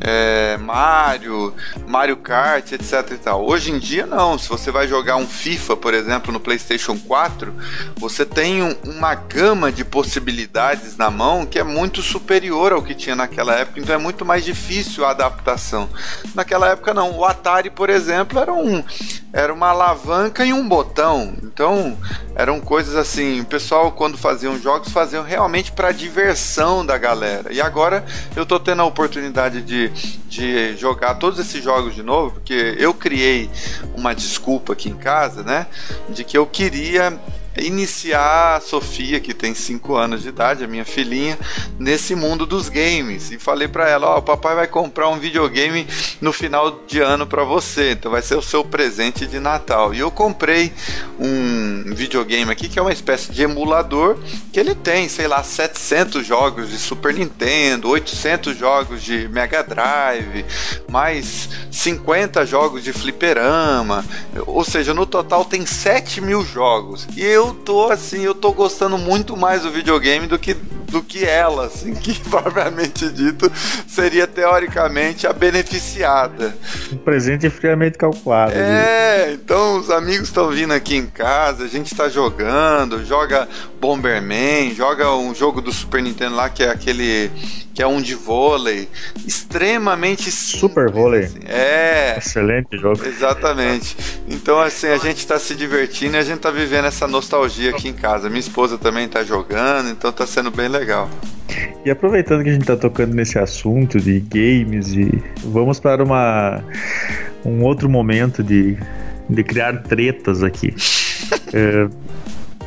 [0.00, 1.54] é, Mario,
[1.86, 3.44] Mario Kart, etc e tal.
[3.46, 7.54] Hoje em dia não, se você vai jogar um FIFA, por exemplo, no PlayStation 4,
[7.96, 12.94] você tem um, uma gama de possibilidades na mão que é muito superior ao que
[12.94, 15.88] tinha naquela época, então é muito mais difícil a adaptação.
[16.34, 18.82] Naquela época não, o Atari, por exemplo, era um
[19.32, 21.34] era uma alavanca e um botão.
[21.42, 21.96] Então,
[22.34, 27.52] eram coisas assim, o pessoal quando faziam jogos faziam realmente para diversão da galera.
[27.52, 32.32] E agora eu tô tendo a oportunidade de de, jogar todos esses jogos de novo,
[32.32, 33.50] porque eu criei
[33.96, 35.66] uma desculpa aqui em casa, né?
[36.08, 37.18] De que eu queria
[37.60, 41.38] iniciar a Sofia, que tem 5 anos de idade, a minha filhinha,
[41.78, 43.30] nesse mundo dos games.
[43.30, 45.86] E falei para ela: Ó, oh, o papai vai comprar um videogame
[46.20, 49.94] no final de ano para você, então vai ser o seu presente de Natal.
[49.94, 50.72] E eu comprei
[51.18, 54.18] um videogame aqui que é uma espécie de emulador
[54.52, 60.44] que ele tem, sei lá, 700 jogos de Super Nintendo, 800 jogos de Mega Drive,
[60.88, 64.04] mais 50 jogos de fliperama,
[64.46, 67.06] ou seja, no total tem 7 mil jogos.
[67.16, 70.56] E eu tô assim, eu tô gostando muito mais do videogame do que
[70.88, 73.50] do que ela, assim, que propriamente dito
[73.86, 76.56] seria teoricamente a beneficiada.
[76.92, 78.52] Um presente friamente calculado.
[78.54, 83.48] É, então os amigos estão vindo aqui em casa, a gente está jogando, joga
[83.80, 87.30] Bomberman, joga um jogo do Super Nintendo lá que é aquele
[87.74, 88.88] que é um de vôlei,
[89.24, 91.26] extremamente simples, super vôlei.
[91.26, 91.38] Assim.
[91.46, 92.16] É.
[92.18, 93.06] Excelente jogo.
[93.06, 93.96] Exatamente.
[94.26, 97.88] Então assim, a gente está se divertindo e a gente está vivendo essa nostalgia aqui
[97.88, 98.28] em casa.
[98.28, 101.08] Minha esposa também está jogando, então está sendo bem legal.
[101.84, 106.62] E aproveitando que a gente está tocando nesse assunto de games e vamos para uma
[107.44, 108.76] um outro momento de,
[109.28, 110.74] de criar tretas aqui.
[111.54, 111.88] é,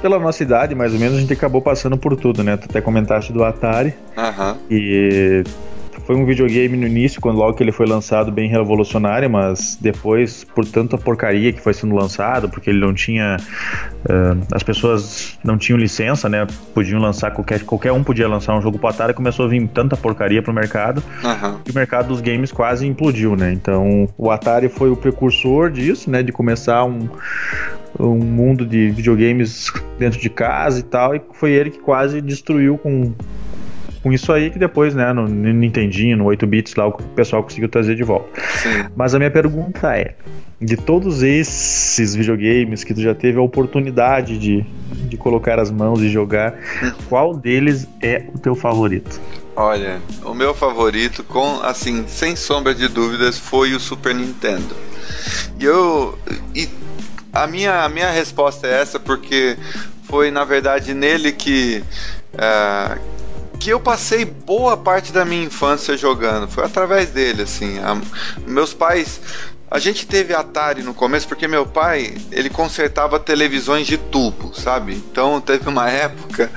[0.02, 2.58] pela nossa idade, mais ou menos, a gente acabou passando por tudo, né?
[2.58, 3.94] Tu até comentaste do Atari.
[4.18, 4.58] Uhum.
[4.70, 5.44] E
[6.12, 10.44] foi um videogame no início, quando logo que ele foi lançado, bem revolucionário, mas depois,
[10.44, 13.38] por tanta porcaria que foi sendo lançado, porque ele não tinha.
[14.02, 16.46] Uh, as pessoas não tinham licença, né?
[16.74, 19.96] Podiam lançar, qualquer, qualquer um podia lançar um jogo pro Atari, começou a vir tanta
[19.96, 21.60] porcaria pro mercado, uhum.
[21.64, 23.54] que o mercado dos games quase implodiu, né?
[23.54, 26.22] Então, o Atari foi o precursor disso, né?
[26.22, 27.08] De começar um,
[27.98, 32.78] um mundo de videogames dentro de casa e tal, e foi ele que quase destruiu
[32.78, 33.14] com,
[34.02, 37.70] com isso aí que depois, né, no, Nintendinho, no 8 bits lá, o pessoal conseguiu
[37.70, 38.42] trazer de volta.
[38.58, 38.86] Sim.
[38.96, 40.16] Mas a minha pergunta é,
[40.60, 44.66] de todos esses videogames que tu já teve a oportunidade de,
[45.08, 46.56] de colocar as mãos e jogar,
[47.10, 49.20] qual deles é o teu favorito?
[49.56, 54.76] Olha, o meu favorito, com assim, sem sombra de dúvidas, foi o Super Nintendo.
[55.60, 56.18] E eu.
[56.56, 56.70] E
[57.34, 59.58] a minha, a minha resposta é essa porque
[60.04, 61.84] foi na verdade nele que
[62.34, 63.00] uh,
[63.62, 66.48] que eu passei boa parte da minha infância jogando.
[66.48, 67.78] Foi através dele, assim.
[67.78, 67.96] A,
[68.48, 69.22] meus pais
[69.70, 74.96] a gente teve Atari no começo porque meu pai, ele consertava televisões de tubo, sabe?
[74.96, 76.52] Então teve uma época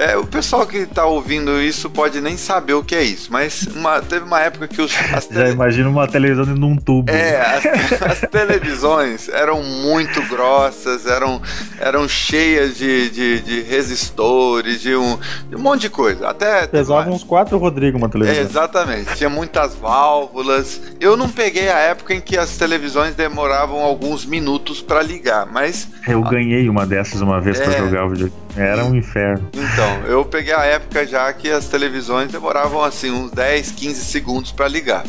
[0.00, 3.66] é, o pessoal que tá ouvindo isso pode nem saber o que é isso, mas
[3.66, 4.90] uma, teve uma época que os.
[5.12, 5.40] As tele...
[5.40, 7.10] Já imagina uma televisão num tubo.
[7.10, 11.42] É, as, as, televisões eram muito grossas, eram,
[11.78, 15.18] eram cheias de, de, de resistores, de um,
[15.50, 16.28] de um monte de coisa.
[16.28, 16.66] Até.
[16.66, 18.40] Pesava uns quatro Rodrigo uma televisão.
[18.40, 20.80] É, exatamente, tinha muitas válvulas.
[20.98, 25.86] Eu não peguei a época em que as televisões demoravam alguns minutos para ligar, mas.
[26.08, 27.64] Eu ganhei uma dessas uma vez é...
[27.64, 28.49] para jogar o videogame.
[28.56, 29.48] Era um inferno.
[29.52, 34.52] Então, eu peguei a época já que as televisões demoravam assim uns 10, 15 segundos
[34.52, 35.04] para ligar,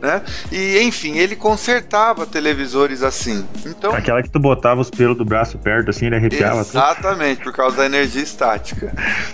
[0.00, 0.22] né?
[0.52, 3.46] E enfim, ele consertava televisores assim.
[3.64, 7.44] Então, aquela que tu botava os pelos do braço perto assim, ele arrepiava Exatamente, tudo.
[7.44, 8.92] por causa da energia estática.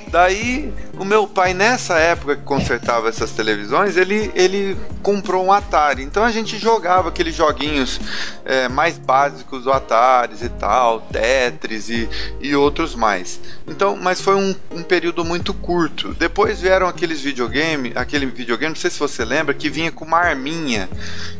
[0.08, 6.02] Daí, o meu pai nessa época que consertava essas televisões, ele ele comprou um Atari.
[6.02, 8.00] Então a gente jogava aqueles joguinhos
[8.44, 12.08] é, mais básicos do Atari e tal, Tetris e,
[12.40, 13.40] e outros mais.
[13.66, 16.14] Então, mas foi um, um, período muito curto.
[16.14, 20.18] Depois vieram aqueles videogame, aquele videogame, não sei se você lembra, que vinha com uma
[20.18, 20.88] arminha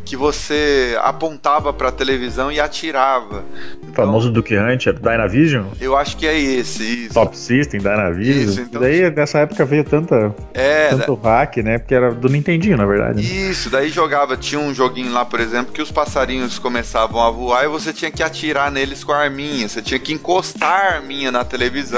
[0.05, 3.45] que você apontava para a televisão e atirava.
[3.83, 5.67] Então, o famoso Duke Hunt, Dynavision?
[5.81, 7.07] Eu acho que é esse.
[7.07, 7.15] Isso.
[7.15, 8.45] Top System, Dynavision.
[8.45, 8.81] Isso, então...
[8.81, 11.39] daí nessa época veio tanta é, tanto da...
[11.39, 11.79] hack, né?
[11.79, 13.23] Porque era do Nintendinho, na verdade.
[13.23, 13.51] Né?
[13.51, 17.65] Isso, daí jogava, tinha um joguinho lá, por exemplo, que os passarinhos começavam a voar
[17.65, 19.69] e você tinha que atirar neles com a arminha.
[19.69, 21.92] Você tinha que encostar a arminha na televisão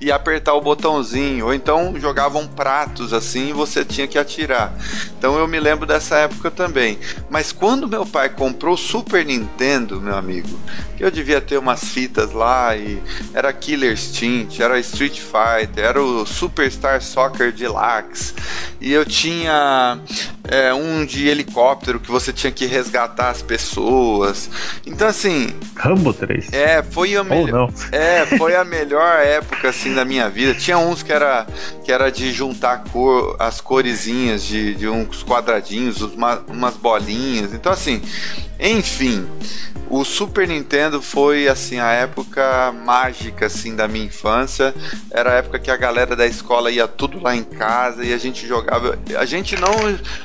[0.00, 1.46] e apertar o botãozinho.
[1.46, 4.72] Ou então jogavam pratos assim e você tinha que atirar.
[5.18, 6.98] Então eu me lembro dessa época também.
[7.28, 10.48] Mas quando meu pai comprou o Super Nintendo, meu amigo,
[10.96, 13.00] que eu devia ter umas fitas lá e
[13.32, 18.34] era Killer Instinct, era Street Fighter, era o Superstar Soccer Deluxe
[18.80, 19.98] e eu tinha
[20.48, 24.50] é, um de helicóptero que você tinha que resgatar as pessoas.
[24.86, 26.52] Então assim, Rambo 3.
[26.52, 27.70] É, foi a melhor.
[27.92, 30.54] É, foi a melhor época assim da minha vida.
[30.54, 31.46] Tinha uns que era
[31.84, 37.54] que era de juntar cor, as coresinhas de, de uns quadradinhos, uma, umas bolinhas.
[37.54, 38.02] Então assim,
[38.58, 39.26] enfim,
[39.90, 44.72] o Super Nintendo foi assim a época mágica assim da minha infância.
[45.10, 48.16] Era a época que a galera da escola ia tudo lá em casa e a
[48.16, 48.96] gente jogava.
[49.18, 49.74] A gente não,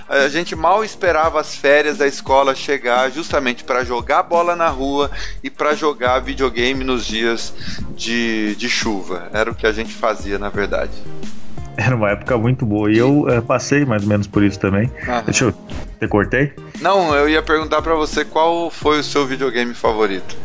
[0.08, 5.10] a gente mal esperava as férias da escola chegar justamente para jogar bola na rua
[5.44, 7.52] e para jogar videogame nos dias
[7.96, 9.30] de, de chuva.
[9.34, 10.94] Era o que a gente fazia, na verdade.
[11.86, 12.92] Era uma época muito boa.
[12.92, 14.90] E eu uh, passei mais ou menos por isso também.
[15.08, 15.24] Aham.
[15.26, 15.54] Deixa eu.
[16.00, 16.52] Te cortei?
[16.82, 20.36] Não, eu ia perguntar para você qual foi o seu videogame favorito.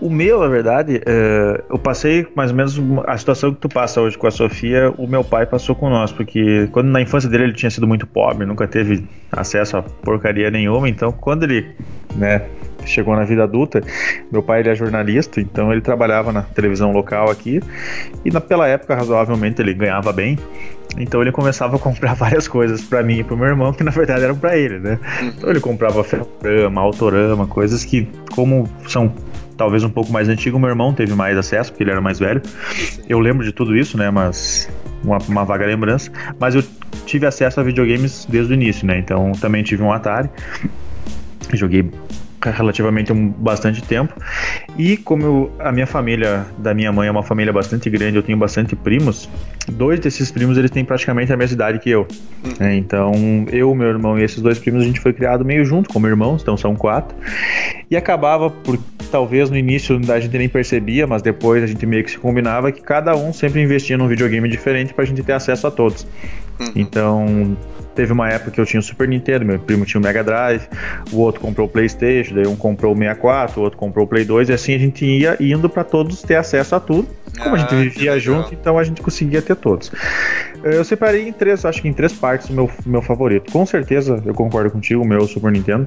[0.00, 4.00] O meu, na verdade, uh, eu passei mais ou menos a situação que tu passa
[4.00, 7.44] hoje com a Sofia, o meu pai passou com nós, porque quando na infância dele
[7.44, 11.74] ele tinha sido muito pobre, nunca teve acesso a porcaria nenhuma, então quando ele,
[12.16, 12.42] né,
[12.86, 13.82] chegou na vida adulta,
[14.30, 17.60] meu pai ele é jornalista, então ele trabalhava na televisão local aqui
[18.24, 20.38] e naquela época razoavelmente ele ganhava bem.
[20.96, 23.90] Então ele começava a comprar várias coisas para mim e pro meu irmão que na
[23.90, 24.98] verdade eram para ele, né?
[25.22, 29.12] Então ele comprava ferrama, autorama, coisas que como são
[29.56, 32.42] talvez um pouco mais antigo, meu irmão teve mais acesso porque ele era mais velho.
[33.08, 34.10] Eu lembro de tudo isso, né?
[34.10, 34.68] Mas
[35.02, 36.10] uma, uma vaga lembrança.
[36.38, 36.62] Mas eu
[37.06, 38.98] tive acesso a videogames desde o início, né?
[38.98, 40.28] Então também tive um Atari.
[41.52, 41.90] Joguei
[42.50, 44.14] relativamente um, bastante tempo.
[44.76, 48.22] E como eu, a minha família da minha mãe é uma família bastante grande, eu
[48.22, 49.28] tenho bastante primos.
[49.68, 52.06] Dois desses primos eles têm praticamente a mesma idade que eu.
[52.58, 52.76] Né?
[52.76, 53.12] Então
[53.50, 56.42] eu, meu irmão e esses dois primos a gente foi criado meio junto como irmãos,
[56.42, 57.16] então são quatro.
[57.90, 58.78] E acabava por
[59.10, 62.72] talvez no início a gente nem percebia, mas depois a gente meio que se combinava
[62.72, 66.06] que cada um sempre investia num videogame diferente para a gente ter acesso a todos.
[66.58, 66.72] Uhum.
[66.74, 67.56] Então
[67.94, 70.62] Teve uma época que eu tinha o Super Nintendo, meu primo tinha o Mega Drive,
[71.12, 74.24] o outro comprou o PlayStation, daí um comprou o 64, o outro comprou o Play
[74.24, 77.08] 2, e assim a gente ia indo para todos ter acesso a tudo.
[77.38, 79.90] Como ah, a gente ah, vivia junto, então a gente conseguia ter todos.
[80.62, 83.50] Eu separei em três, acho que em três partes o meu, meu favorito.
[83.50, 85.86] Com certeza, eu concordo contigo, o meu Super Nintendo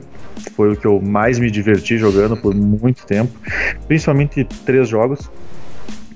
[0.56, 3.32] foi o que eu mais me diverti jogando por muito tempo,
[3.88, 5.30] principalmente três jogos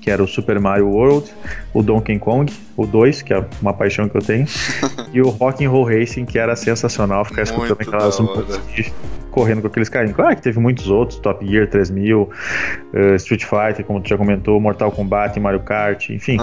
[0.01, 1.31] que era o Super Mario World,
[1.73, 4.47] o Donkey Kong, o 2, que é uma paixão que eu tenho,
[5.13, 8.91] e o Rock and Roll Racing, que era sensacional ficar escutando aquelas músicas
[9.29, 10.15] correndo com aqueles carrinhos.
[10.15, 14.59] Claro que teve muitos outros, Top Gear 3000, uh, Street Fighter, como tu já comentou,
[14.59, 16.37] Mortal Kombat, Mario Kart, enfim.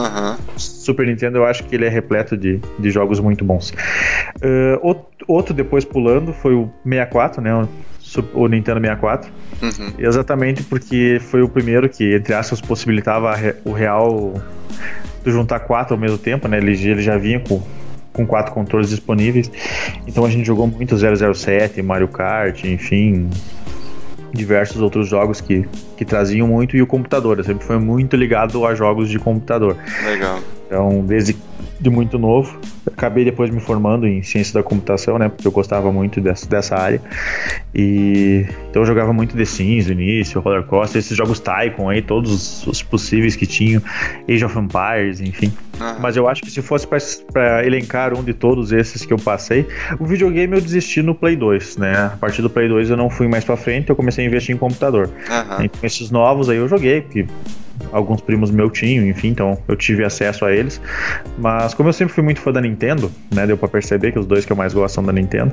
[0.57, 3.71] Super Nintendo eu acho que ele é repleto de, de jogos muito bons.
[4.43, 7.69] Uh, outro depois pulando foi o 64, né?
[8.35, 9.31] O Nintendo 64.
[9.63, 9.93] Uhum.
[9.99, 14.35] Exatamente porque foi o primeiro que, entre aspas, possibilitava o real
[15.25, 16.59] de juntar quatro ao mesmo tempo, né?
[16.59, 17.63] Ele, ele já vinha com,
[18.13, 19.51] com quatro controles disponíveis.
[20.07, 23.29] Então a gente jogou muito 007, Mario Kart, enfim,
[24.33, 27.39] diversos outros jogos que, que traziam muito e o computador.
[27.39, 29.77] Eu sempre foi muito ligado a jogos de computador.
[30.05, 30.41] Legal.
[30.67, 31.37] Então, desde
[31.81, 32.59] de muito novo.
[32.87, 35.29] Acabei depois me formando em ciência da computação, né?
[35.29, 37.01] Porque eu gostava muito dessa, dessa área.
[37.75, 42.03] E então eu jogava muito The Sims no início, Roller Coaster, esses jogos Tycoon aí,
[42.03, 43.83] todos os possíveis que tinham,
[44.29, 45.53] Age of Empires, enfim.
[46.01, 49.67] Mas eu acho que se fosse para elencar um de todos esses que eu passei,
[49.99, 52.11] o videogame eu desisti no Play 2, né?
[52.13, 54.55] A partir do Play 2 eu não fui mais para frente, eu comecei a investir
[54.55, 55.09] em computador.
[55.63, 57.27] Então esses novos aí eu joguei, porque
[57.93, 60.81] alguns primos meus tinham, enfim, então eu tive acesso a eles.
[61.39, 64.27] Mas como eu sempre fui muito fã da Nintendo, né, deu para perceber que os
[64.27, 65.53] dois que eu mais gosto são da Nintendo.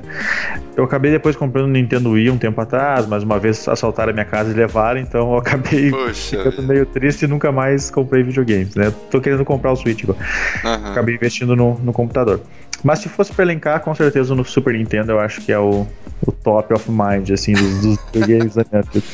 [0.76, 4.14] Eu acabei depois comprando o Nintendo Wii um tempo atrás, mas uma vez assaltaram a
[4.14, 6.38] minha casa e levaram, então eu acabei Poxa.
[6.38, 8.94] ficando meio triste e nunca mais comprei videogames, né?
[9.10, 10.16] Tô querendo comprar o Switch, uhum.
[10.64, 12.42] acabei investindo no, no computador.
[12.84, 15.88] Mas se fosse pra elencar, com certeza no Super Nintendo eu acho que é o,
[16.26, 19.06] o top of mind, assim, dos, dos videogames da minha vida.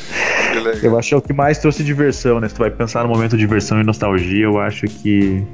[0.82, 2.48] Eu acho que é o que mais trouxe diversão, né?
[2.48, 5.44] Se tu vai pensar no momento de diversão e nostalgia, eu acho que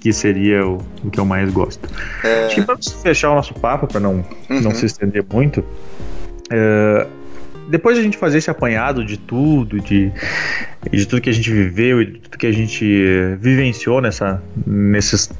[0.00, 1.88] que seria o, o que eu mais gosto.
[2.22, 2.46] É...
[2.46, 4.60] Acho que pra fechar o nosso papo, para não, uhum.
[4.60, 5.64] não se estender muito,
[6.50, 7.06] é,
[7.68, 10.10] depois de a gente fazer esse apanhado de tudo, de,
[10.90, 15.30] de tudo que a gente viveu e de tudo que a gente vivenciou nessa, nesses,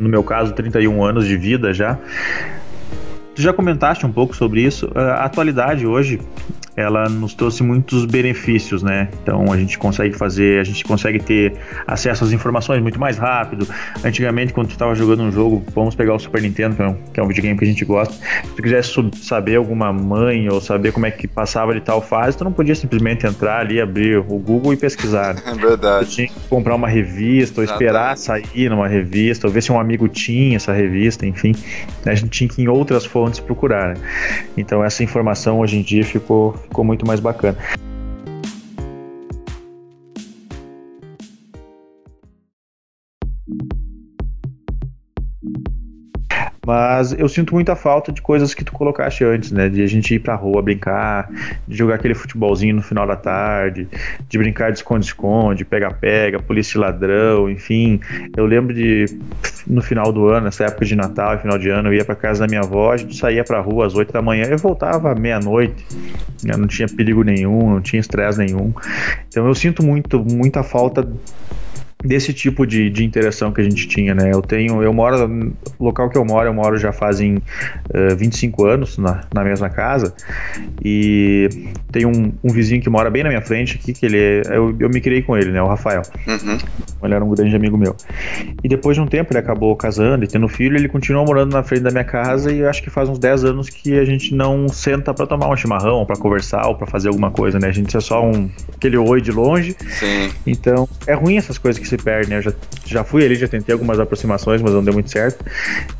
[0.00, 1.98] no meu caso, 31 anos de vida já,
[3.34, 4.90] Tu já comentaste um pouco sobre isso.
[4.94, 6.20] A atualidade hoje
[6.80, 9.08] ela nos trouxe muitos benefícios, né?
[9.22, 11.54] Então a gente consegue fazer, a gente consegue ter
[11.86, 13.66] acesso às informações muito mais rápido.
[14.04, 16.94] Antigamente, quando tu estava jogando um jogo, vamos pegar o Super Nintendo, que é, um,
[17.14, 20.60] que é um videogame que a gente gosta, se tu quisesse saber alguma mãe ou
[20.60, 24.18] saber como é que passava de tal fase, tu não podia simplesmente entrar ali, abrir
[24.18, 25.36] o Google e pesquisar.
[25.46, 26.06] É verdade.
[26.06, 29.78] Tu tinha que comprar uma revista, ou esperar sair numa revista, ou ver se um
[29.78, 31.54] amigo tinha essa revista, enfim.
[32.04, 33.94] A gente tinha que ir em outras fontes procurar.
[33.94, 33.94] Né?
[34.56, 37.58] Então essa informação hoje em dia ficou ficou muito mais bacana.
[46.70, 49.68] Mas eu sinto muita falta de coisas que tu colocaste antes, né?
[49.68, 51.28] De a gente ir pra rua brincar,
[51.66, 53.88] de jogar aquele futebolzinho no final da tarde,
[54.28, 57.98] de brincar de esconde-esconde, pega-pega, polícia e ladrão, enfim.
[58.36, 59.06] Eu lembro de
[59.66, 62.46] no final do ano, nessa época de Natal final de ano, eu ia pra casa
[62.46, 65.14] da minha avó, a gente saía pra rua às 8 da manhã e voltava à
[65.16, 65.84] meia-noite.
[66.44, 66.56] Né?
[66.56, 68.72] Não tinha perigo nenhum, não tinha estresse nenhum.
[69.26, 71.04] Então eu sinto muito, muita falta
[72.02, 74.30] desse tipo de, de interação que a gente tinha, né?
[74.32, 78.64] Eu tenho, eu moro no local que eu moro, eu moro já fazem uh, 25
[78.64, 80.14] anos na, na mesma casa
[80.82, 81.48] e
[81.92, 84.74] tem um, um, vizinho que mora bem na minha frente aqui, que ele é, eu,
[84.78, 85.60] eu me criei com ele, né?
[85.62, 86.02] O Rafael.
[86.26, 86.58] Uhum.
[87.02, 87.94] Ele era um grande amigo meu.
[88.62, 91.62] E depois de um tempo ele acabou casando e tendo filho, ele continuou morando na
[91.62, 94.34] frente da minha casa e eu acho que faz uns 10 anos que a gente
[94.34, 97.68] não senta para tomar um chimarrão, para conversar ou para fazer alguma coisa, né?
[97.68, 99.76] A gente é só um aquele oi de longe.
[99.98, 100.30] Sim.
[100.46, 102.38] Então, é ruim essas coisas que se perde, né?
[102.38, 102.52] Eu já,
[102.86, 105.44] já fui ali, já tentei algumas aproximações, mas não deu muito certo.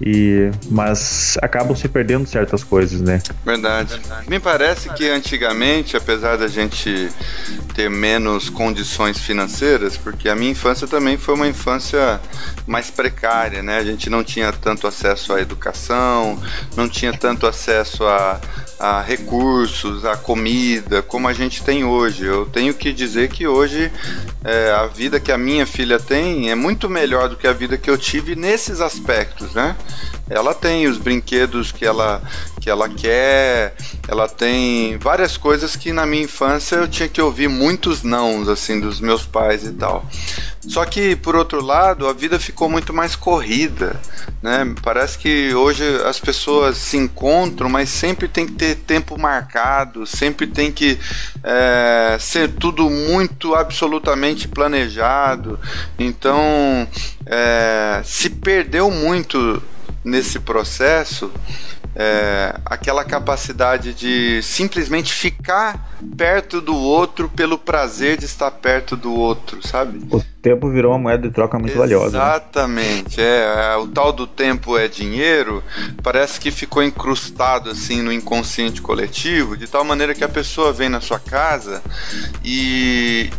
[0.00, 3.20] E, mas acabam se perdendo certas coisas, né?
[3.44, 3.98] Verdade.
[3.98, 4.30] Verdade.
[4.30, 7.10] Me parece que antigamente, apesar da gente
[7.74, 12.20] ter menos condições financeiras, porque a minha infância também foi uma infância
[12.66, 13.78] mais precária, né?
[13.78, 16.40] A gente não tinha tanto acesso à educação,
[16.76, 18.40] não tinha tanto acesso a
[18.80, 22.24] a recursos, a comida, como a gente tem hoje.
[22.24, 23.92] Eu tenho que dizer que hoje
[24.42, 27.76] é, a vida que a minha filha tem é muito melhor do que a vida
[27.76, 29.76] que eu tive nesses aspectos, né?
[30.30, 32.22] Ela tem os brinquedos que ela,
[32.60, 33.74] que ela quer,
[34.06, 38.78] ela tem várias coisas que na minha infância eu tinha que ouvir muitos nãos, assim,
[38.78, 40.04] dos meus pais e tal.
[40.60, 43.98] Só que, por outro lado, a vida ficou muito mais corrida,
[44.42, 44.74] né?
[44.82, 50.46] Parece que hoje as pessoas se encontram, mas sempre tem que ter tempo marcado, sempre
[50.46, 50.98] tem que
[51.42, 55.58] é, ser tudo muito absolutamente planejado.
[55.98, 56.86] Então,
[57.24, 59.62] é, se perdeu muito
[60.04, 61.30] nesse processo
[61.94, 69.12] é, aquela capacidade de simplesmente ficar perto do outro pelo prazer de estar perto do
[69.12, 70.00] outro, sabe?
[70.10, 72.18] O tempo virou uma moeda de troca muito Exatamente, valiosa.
[72.18, 72.24] Né?
[72.24, 73.76] Exatamente, é, é.
[73.76, 75.62] O tal do tempo é dinheiro,
[76.02, 80.88] parece que ficou incrustado assim no inconsciente coletivo, de tal maneira que a pessoa vem
[80.88, 81.82] na sua casa
[82.44, 83.30] e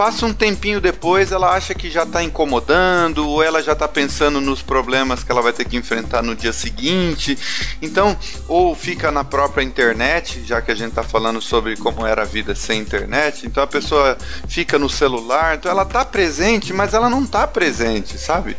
[0.00, 4.40] passa um tempinho depois, ela acha que já está incomodando, ou ela já está pensando
[4.40, 7.36] nos problemas que ela vai ter que enfrentar no dia seguinte.
[7.82, 8.16] Então,
[8.48, 12.24] ou fica na própria internet, já que a gente está falando sobre como era a
[12.24, 14.16] vida sem internet, então a pessoa
[14.48, 18.56] fica no celular, então ela está presente, mas ela não está presente, sabe?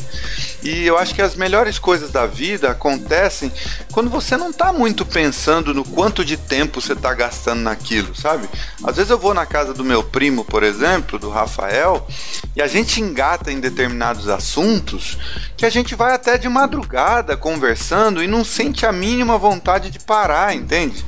[0.63, 3.51] E eu acho que as melhores coisas da vida acontecem
[3.91, 8.47] quando você não está muito pensando no quanto de tempo você está gastando naquilo, sabe?
[8.83, 12.07] Às vezes eu vou na casa do meu primo, por exemplo, do Rafael,
[12.55, 15.17] e a gente engata em determinados assuntos
[15.57, 19.99] que a gente vai até de madrugada conversando e não sente a mínima vontade de
[19.99, 21.03] parar, entende?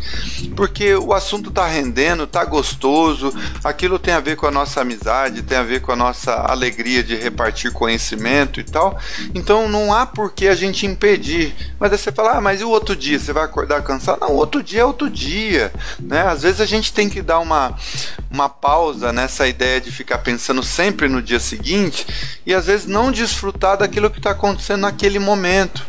[0.55, 3.33] Porque o assunto tá rendendo, tá gostoso,
[3.63, 7.03] aquilo tem a ver com a nossa amizade, tem a ver com a nossa alegria
[7.03, 8.99] de repartir conhecimento e tal.
[9.33, 11.53] Então não há por que a gente impedir.
[11.77, 13.19] Mas aí você fala, ah, mas e o outro dia?
[13.19, 14.21] Você vai acordar cansado?
[14.21, 16.21] Não, outro dia é outro dia, né?
[16.27, 17.75] Às vezes a gente tem que dar uma,
[18.31, 22.05] uma pausa nessa ideia de ficar ficar pensando sempre no dia seguinte
[22.45, 25.83] e às vezes não desfrutar daquilo que está acontecendo naquele momento.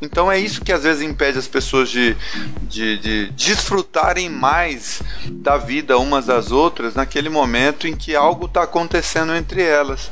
[0.00, 2.16] Então é isso que às vezes impede as pessoas de,
[2.62, 8.62] de, de, desfrutarem mais da vida umas das outras naquele momento em que algo está
[8.62, 10.10] acontecendo entre elas.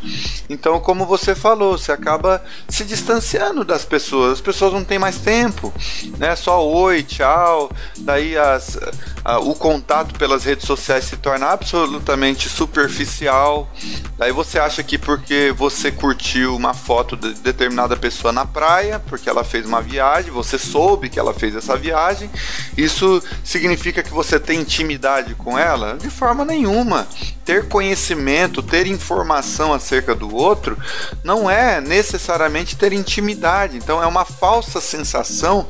[0.50, 4.32] Então, como você falou, você acaba se distanciando das pessoas.
[4.32, 5.72] As pessoas não têm mais tempo,
[6.18, 6.34] né?
[6.34, 7.70] Só oi, tchau.
[7.98, 8.78] Daí as,
[9.24, 13.70] a, o contato pelas redes sociais se torna absolutamente superficial.
[14.18, 19.28] Daí você acha que porque você curtiu uma foto de determinada pessoa na praia, porque
[19.28, 22.30] ela fez uma uma viagem, você soube que ela fez essa viagem,
[22.76, 25.98] isso significa que você tem intimidade com ela?
[25.98, 27.06] De forma nenhuma.
[27.44, 30.78] Ter conhecimento, ter informação acerca do outro,
[31.22, 33.76] não é necessariamente ter intimidade.
[33.76, 35.66] Então é uma falsa sensação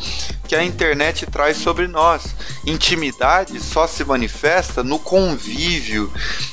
[0.47, 2.35] que a internet traz sobre nós.
[2.65, 6.13] Intimidade só se manifesta no convívio,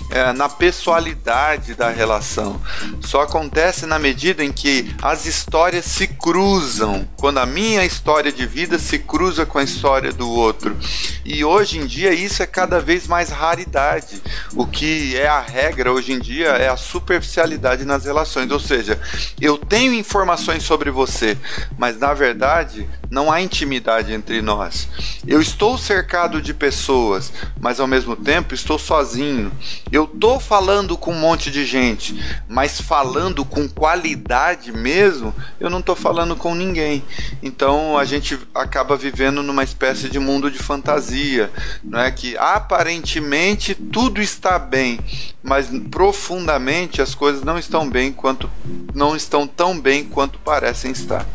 [0.09, 2.59] é, na pessoalidade da relação.
[3.01, 8.45] Só acontece na medida em que as histórias se cruzam, quando a minha história de
[8.45, 10.75] vida se cruza com a história do outro.
[11.23, 14.21] E hoje em dia isso é cada vez mais raridade.
[14.55, 18.99] O que é a regra hoje em dia é a superficialidade nas relações, ou seja,
[19.39, 21.37] eu tenho informações sobre você,
[21.77, 24.89] mas na verdade não há intimidade entre nós.
[25.25, 29.51] Eu estou cercado de pessoas, mas ao mesmo tempo estou sozinho.
[29.91, 35.79] Eu estou falando com um monte de gente, mas falando com qualidade mesmo, eu não
[35.79, 37.03] estou falando com ninguém.
[37.43, 41.51] Então a gente acaba vivendo numa espécie de mundo de fantasia,
[41.83, 44.99] não é que aparentemente tudo está bem,
[45.43, 48.49] mas profundamente as coisas não estão bem quanto
[48.95, 51.27] não estão tão bem quanto parecem estar.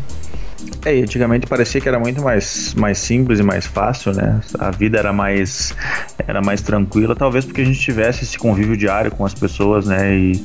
[0.85, 4.41] É, antigamente parecia que era muito mais, mais simples e mais fácil, né?
[4.59, 5.75] A vida era mais
[6.27, 10.17] era mais tranquila, talvez porque a gente tivesse esse convívio diário com as pessoas, né?
[10.17, 10.45] E,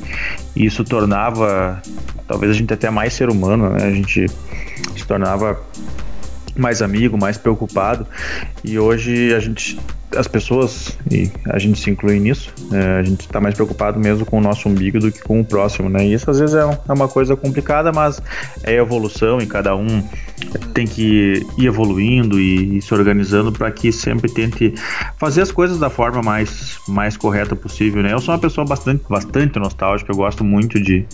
[0.55, 1.81] e isso tornava
[2.27, 3.85] talvez a gente até mais ser humano, né?
[3.85, 4.27] A gente
[4.95, 5.59] se tornava
[6.55, 8.05] mais amigo, mais preocupado.
[8.63, 9.79] E hoje a gente
[10.15, 14.25] as pessoas, e a gente se inclui nisso, é, a gente está mais preocupado mesmo
[14.25, 16.05] com o nosso umbigo do que com o próximo, né?
[16.05, 18.21] E isso às vezes é, um, é uma coisa complicada, mas
[18.63, 20.03] é evolução e cada um
[20.73, 24.73] tem que ir evoluindo e, e se organizando para que sempre tente
[25.17, 28.13] fazer as coisas da forma mais, mais correta possível, né?
[28.13, 31.05] Eu sou uma pessoa bastante, bastante nostálgica, eu gosto muito de,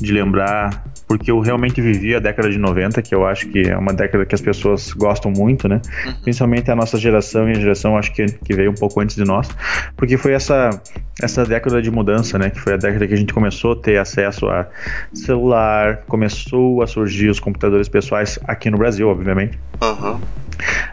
[0.00, 3.76] de lembrar porque eu realmente vivi a década de 90, que eu acho que é
[3.76, 5.82] uma década que as pessoas gostam muito, né?
[6.06, 6.14] Uhum.
[6.22, 9.22] Principalmente a nossa geração e a geração, acho que, que veio um pouco antes de
[9.22, 9.46] nós,
[9.94, 10.70] porque foi essa,
[11.20, 12.48] essa década de mudança, né?
[12.48, 14.66] Que foi a década que a gente começou a ter acesso a
[15.12, 19.58] celular, começou a surgir os computadores pessoais aqui no Brasil, obviamente.
[19.80, 20.18] Uhum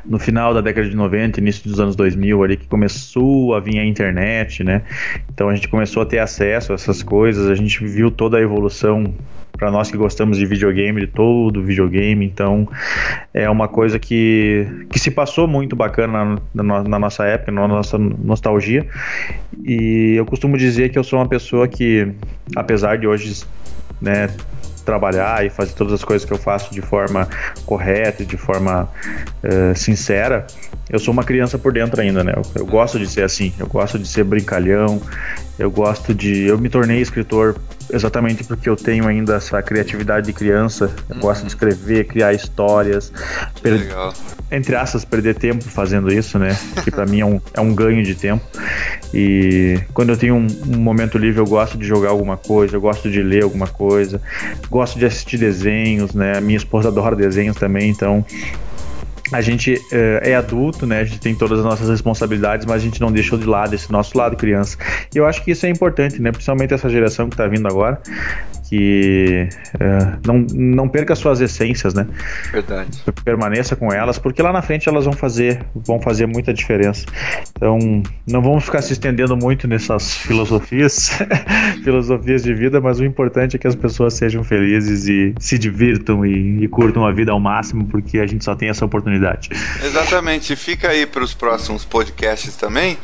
[0.06, 3.80] no final da década de 90, início dos anos 2000 ali que começou a vir
[3.80, 4.82] a internet, né?
[5.32, 8.42] Então a gente começou a ter acesso a essas coisas, a gente viu toda a
[8.42, 9.14] evolução
[9.52, 12.68] para nós que gostamos de videogame, de todo videogame, então
[13.34, 17.68] é uma coisa que, que se passou muito bacana na, na, na nossa época, na
[17.68, 18.88] nossa nostalgia.
[19.64, 22.08] E eu costumo dizer que eu sou uma pessoa que,
[22.56, 23.44] apesar de hoje
[24.02, 24.30] né,
[24.90, 27.30] trabalhar e fazer todas as coisas que eu faço de forma
[27.64, 28.90] correta de forma
[29.44, 30.48] uh, sincera,
[30.90, 32.34] eu sou uma criança por dentro ainda, né?
[32.36, 35.00] Eu, eu, gosto de ser assim, eu gosto de ser brincalhão,
[35.60, 36.48] eu gosto de.
[36.48, 37.56] Eu me tornei escritor
[37.90, 40.92] exatamente porque eu tenho ainda essa criatividade de criança.
[41.10, 41.22] Eu uhum.
[41.22, 43.12] gosto de escrever, criar histórias.
[43.62, 43.74] Per...
[43.74, 44.14] Legal.
[44.52, 46.58] Entre aspas, perder tempo fazendo isso, né?
[46.84, 48.44] Que para mim é um, é um ganho de tempo.
[49.14, 52.82] E quando eu tenho um, um, momento livre, eu gosto de jogar alguma coisa, eu
[52.82, 54.22] gosto de ler alguma coisa,
[54.70, 56.38] gosto de assistir desenhos, né?
[56.38, 58.26] A minha esposa adora desenhos também, então
[59.32, 61.00] a gente uh, é adulto, né?
[61.00, 63.92] A gente tem todas as nossas responsabilidades, mas a gente não deixou de lado esse
[63.92, 64.78] nosso lado criança.
[65.14, 66.32] E eu acho que isso é importante, né?
[66.32, 68.02] Principalmente essa geração que está vindo agora
[68.70, 72.08] que uh, não, não perca suas essências, né?
[72.52, 73.02] Verdade.
[73.24, 77.06] Permaneça com elas, porque lá na frente elas vão fazer, vão fazer muita diferença.
[77.52, 77.80] Então,
[78.28, 81.10] não vamos ficar se estendendo muito nessas filosofias,
[81.84, 86.24] filosofias de vida, mas o importante é que as pessoas sejam felizes e se divirtam
[86.24, 89.50] e, e curtam a vida ao máximo, porque a gente só tem essa oportunidade.
[89.84, 90.56] Exatamente.
[90.56, 92.98] Fica aí para os próximos podcasts também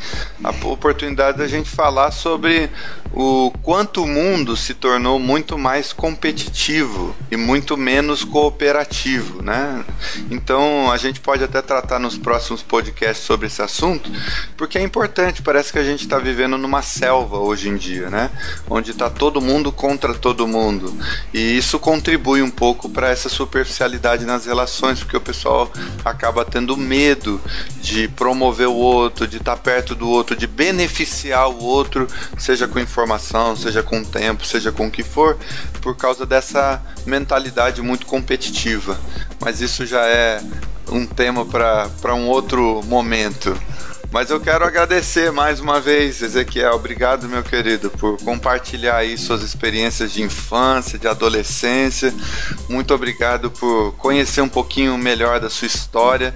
[0.44, 2.70] a oportunidade da gente falar sobre
[3.12, 9.84] o quanto o mundo se tornou muito mais competitivo e muito menos cooperativo, né?
[10.30, 14.12] Então a gente pode até tratar nos próximos podcasts sobre esse assunto,
[14.58, 15.42] porque é importante.
[15.42, 18.30] Parece que a gente está vivendo numa selva hoje em dia, né?
[18.70, 20.96] Onde está todo mundo contra todo mundo
[21.34, 25.72] e isso contribui um pouco para essa superficialidade nas relações, porque o pessoal
[26.04, 27.42] acaba tendo medo
[27.82, 32.68] de promover o outro, de estar tá perto do outro, de beneficiar o outro, seja
[32.68, 35.38] com informação, seja com tempo, seja com o que for,
[35.82, 39.00] por causa dessa mentalidade muito competitiva.
[39.40, 40.42] Mas isso já é
[40.92, 43.58] um tema para um outro momento.
[44.12, 46.74] Mas eu quero agradecer mais uma vez, Ezequiel.
[46.74, 52.14] Obrigado, meu querido, por compartilhar aí suas experiências de infância, de adolescência.
[52.70, 56.34] Muito obrigado por conhecer um pouquinho melhor da sua história.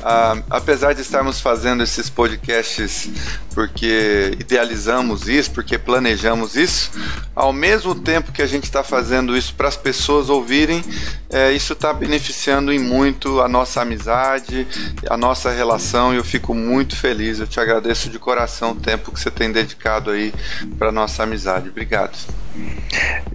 [0.00, 3.10] Ah, apesar de estarmos fazendo esses podcasts
[3.58, 6.92] porque idealizamos isso, porque planejamos isso,
[7.34, 10.80] ao mesmo tempo que a gente está fazendo isso para as pessoas ouvirem,
[11.28, 14.64] é, isso está beneficiando em muito a nossa amizade,
[15.10, 17.17] a nossa relação e eu fico muito feliz.
[17.26, 20.32] Eu te agradeço de coração o tempo que você tem dedicado aí
[20.78, 21.68] para nossa amizade.
[21.68, 22.16] Obrigado.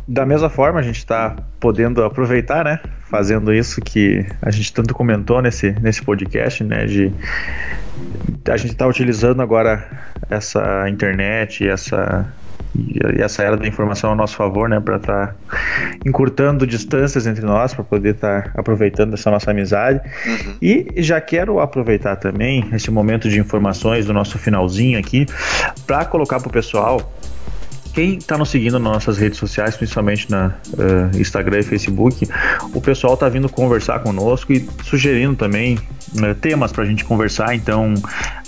[0.08, 2.80] Da mesma forma, a gente está podendo aproveitar, né?
[3.10, 6.86] Fazendo isso que a gente tanto comentou nesse, nesse podcast, né?
[6.86, 7.14] De
[8.50, 9.88] a gente está utilizando agora
[10.30, 12.34] essa internet essa
[12.76, 15.36] e essa era da informação a nosso favor, né, para estar tá
[16.06, 20.02] encurtando distâncias entre nós, para poder estar tá aproveitando essa nossa amizade.
[20.26, 20.56] Uhum.
[20.62, 25.26] E já quero aproveitar também esse momento de informações do nosso finalzinho aqui
[25.86, 27.14] para colocar para o pessoal
[27.94, 32.28] quem está nos seguindo nas nossas redes sociais, principalmente na uh, Instagram e Facebook,
[32.74, 37.54] o pessoal está vindo conversar conosco e sugerindo também uh, temas para a gente conversar.
[37.54, 37.94] Então,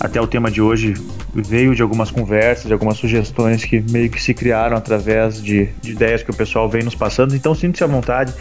[0.00, 0.94] até o tema de hoje
[1.32, 5.92] veio de algumas conversas, de algumas sugestões que meio que se criaram através de, de
[5.92, 7.36] ideias que o pessoal vem nos passando.
[7.36, 8.34] Então, sinta-se à vontade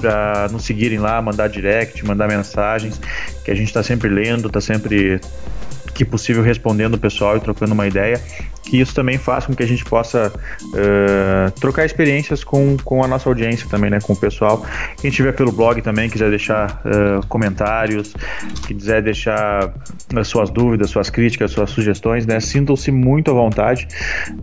[0.00, 2.98] para nos seguirem lá, mandar direct, mandar mensagens,
[3.44, 5.20] que a gente está sempre lendo, está sempre
[5.96, 8.20] que possível respondendo o pessoal e trocando uma ideia
[8.66, 13.06] que isso também faça com que a gente possa uh, trocar experiências com, com a
[13.06, 14.66] nossa audiência também, né, com o pessoal.
[15.00, 18.12] Quem estiver pelo blog também, quiser deixar uh, comentários,
[18.66, 19.72] quiser deixar
[20.14, 23.86] as suas dúvidas, suas críticas, suas sugestões, né, sintam-se muito à vontade,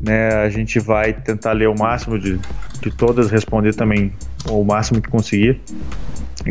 [0.01, 2.39] né, a gente vai tentar ler o máximo de,
[2.81, 4.13] de todas, responder também
[4.47, 5.59] o máximo que conseguir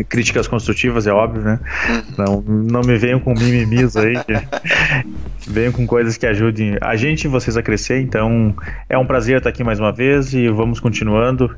[0.09, 1.61] críticas construtivas, é óbvio, né?
[2.17, 4.15] Não, não me venham com mimimis aí,
[5.47, 8.01] venham com coisas que ajudem a gente e vocês a crescer.
[8.01, 8.55] Então,
[8.89, 11.55] é um prazer estar aqui mais uma vez e vamos continuando.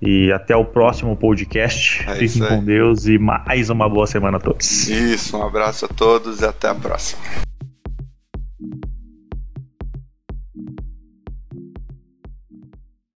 [0.00, 2.04] E até o próximo podcast.
[2.08, 4.88] É Fiquem com Deus e mais uma boa semana a todos.
[4.88, 7.47] Isso, um abraço a todos e até a próxima.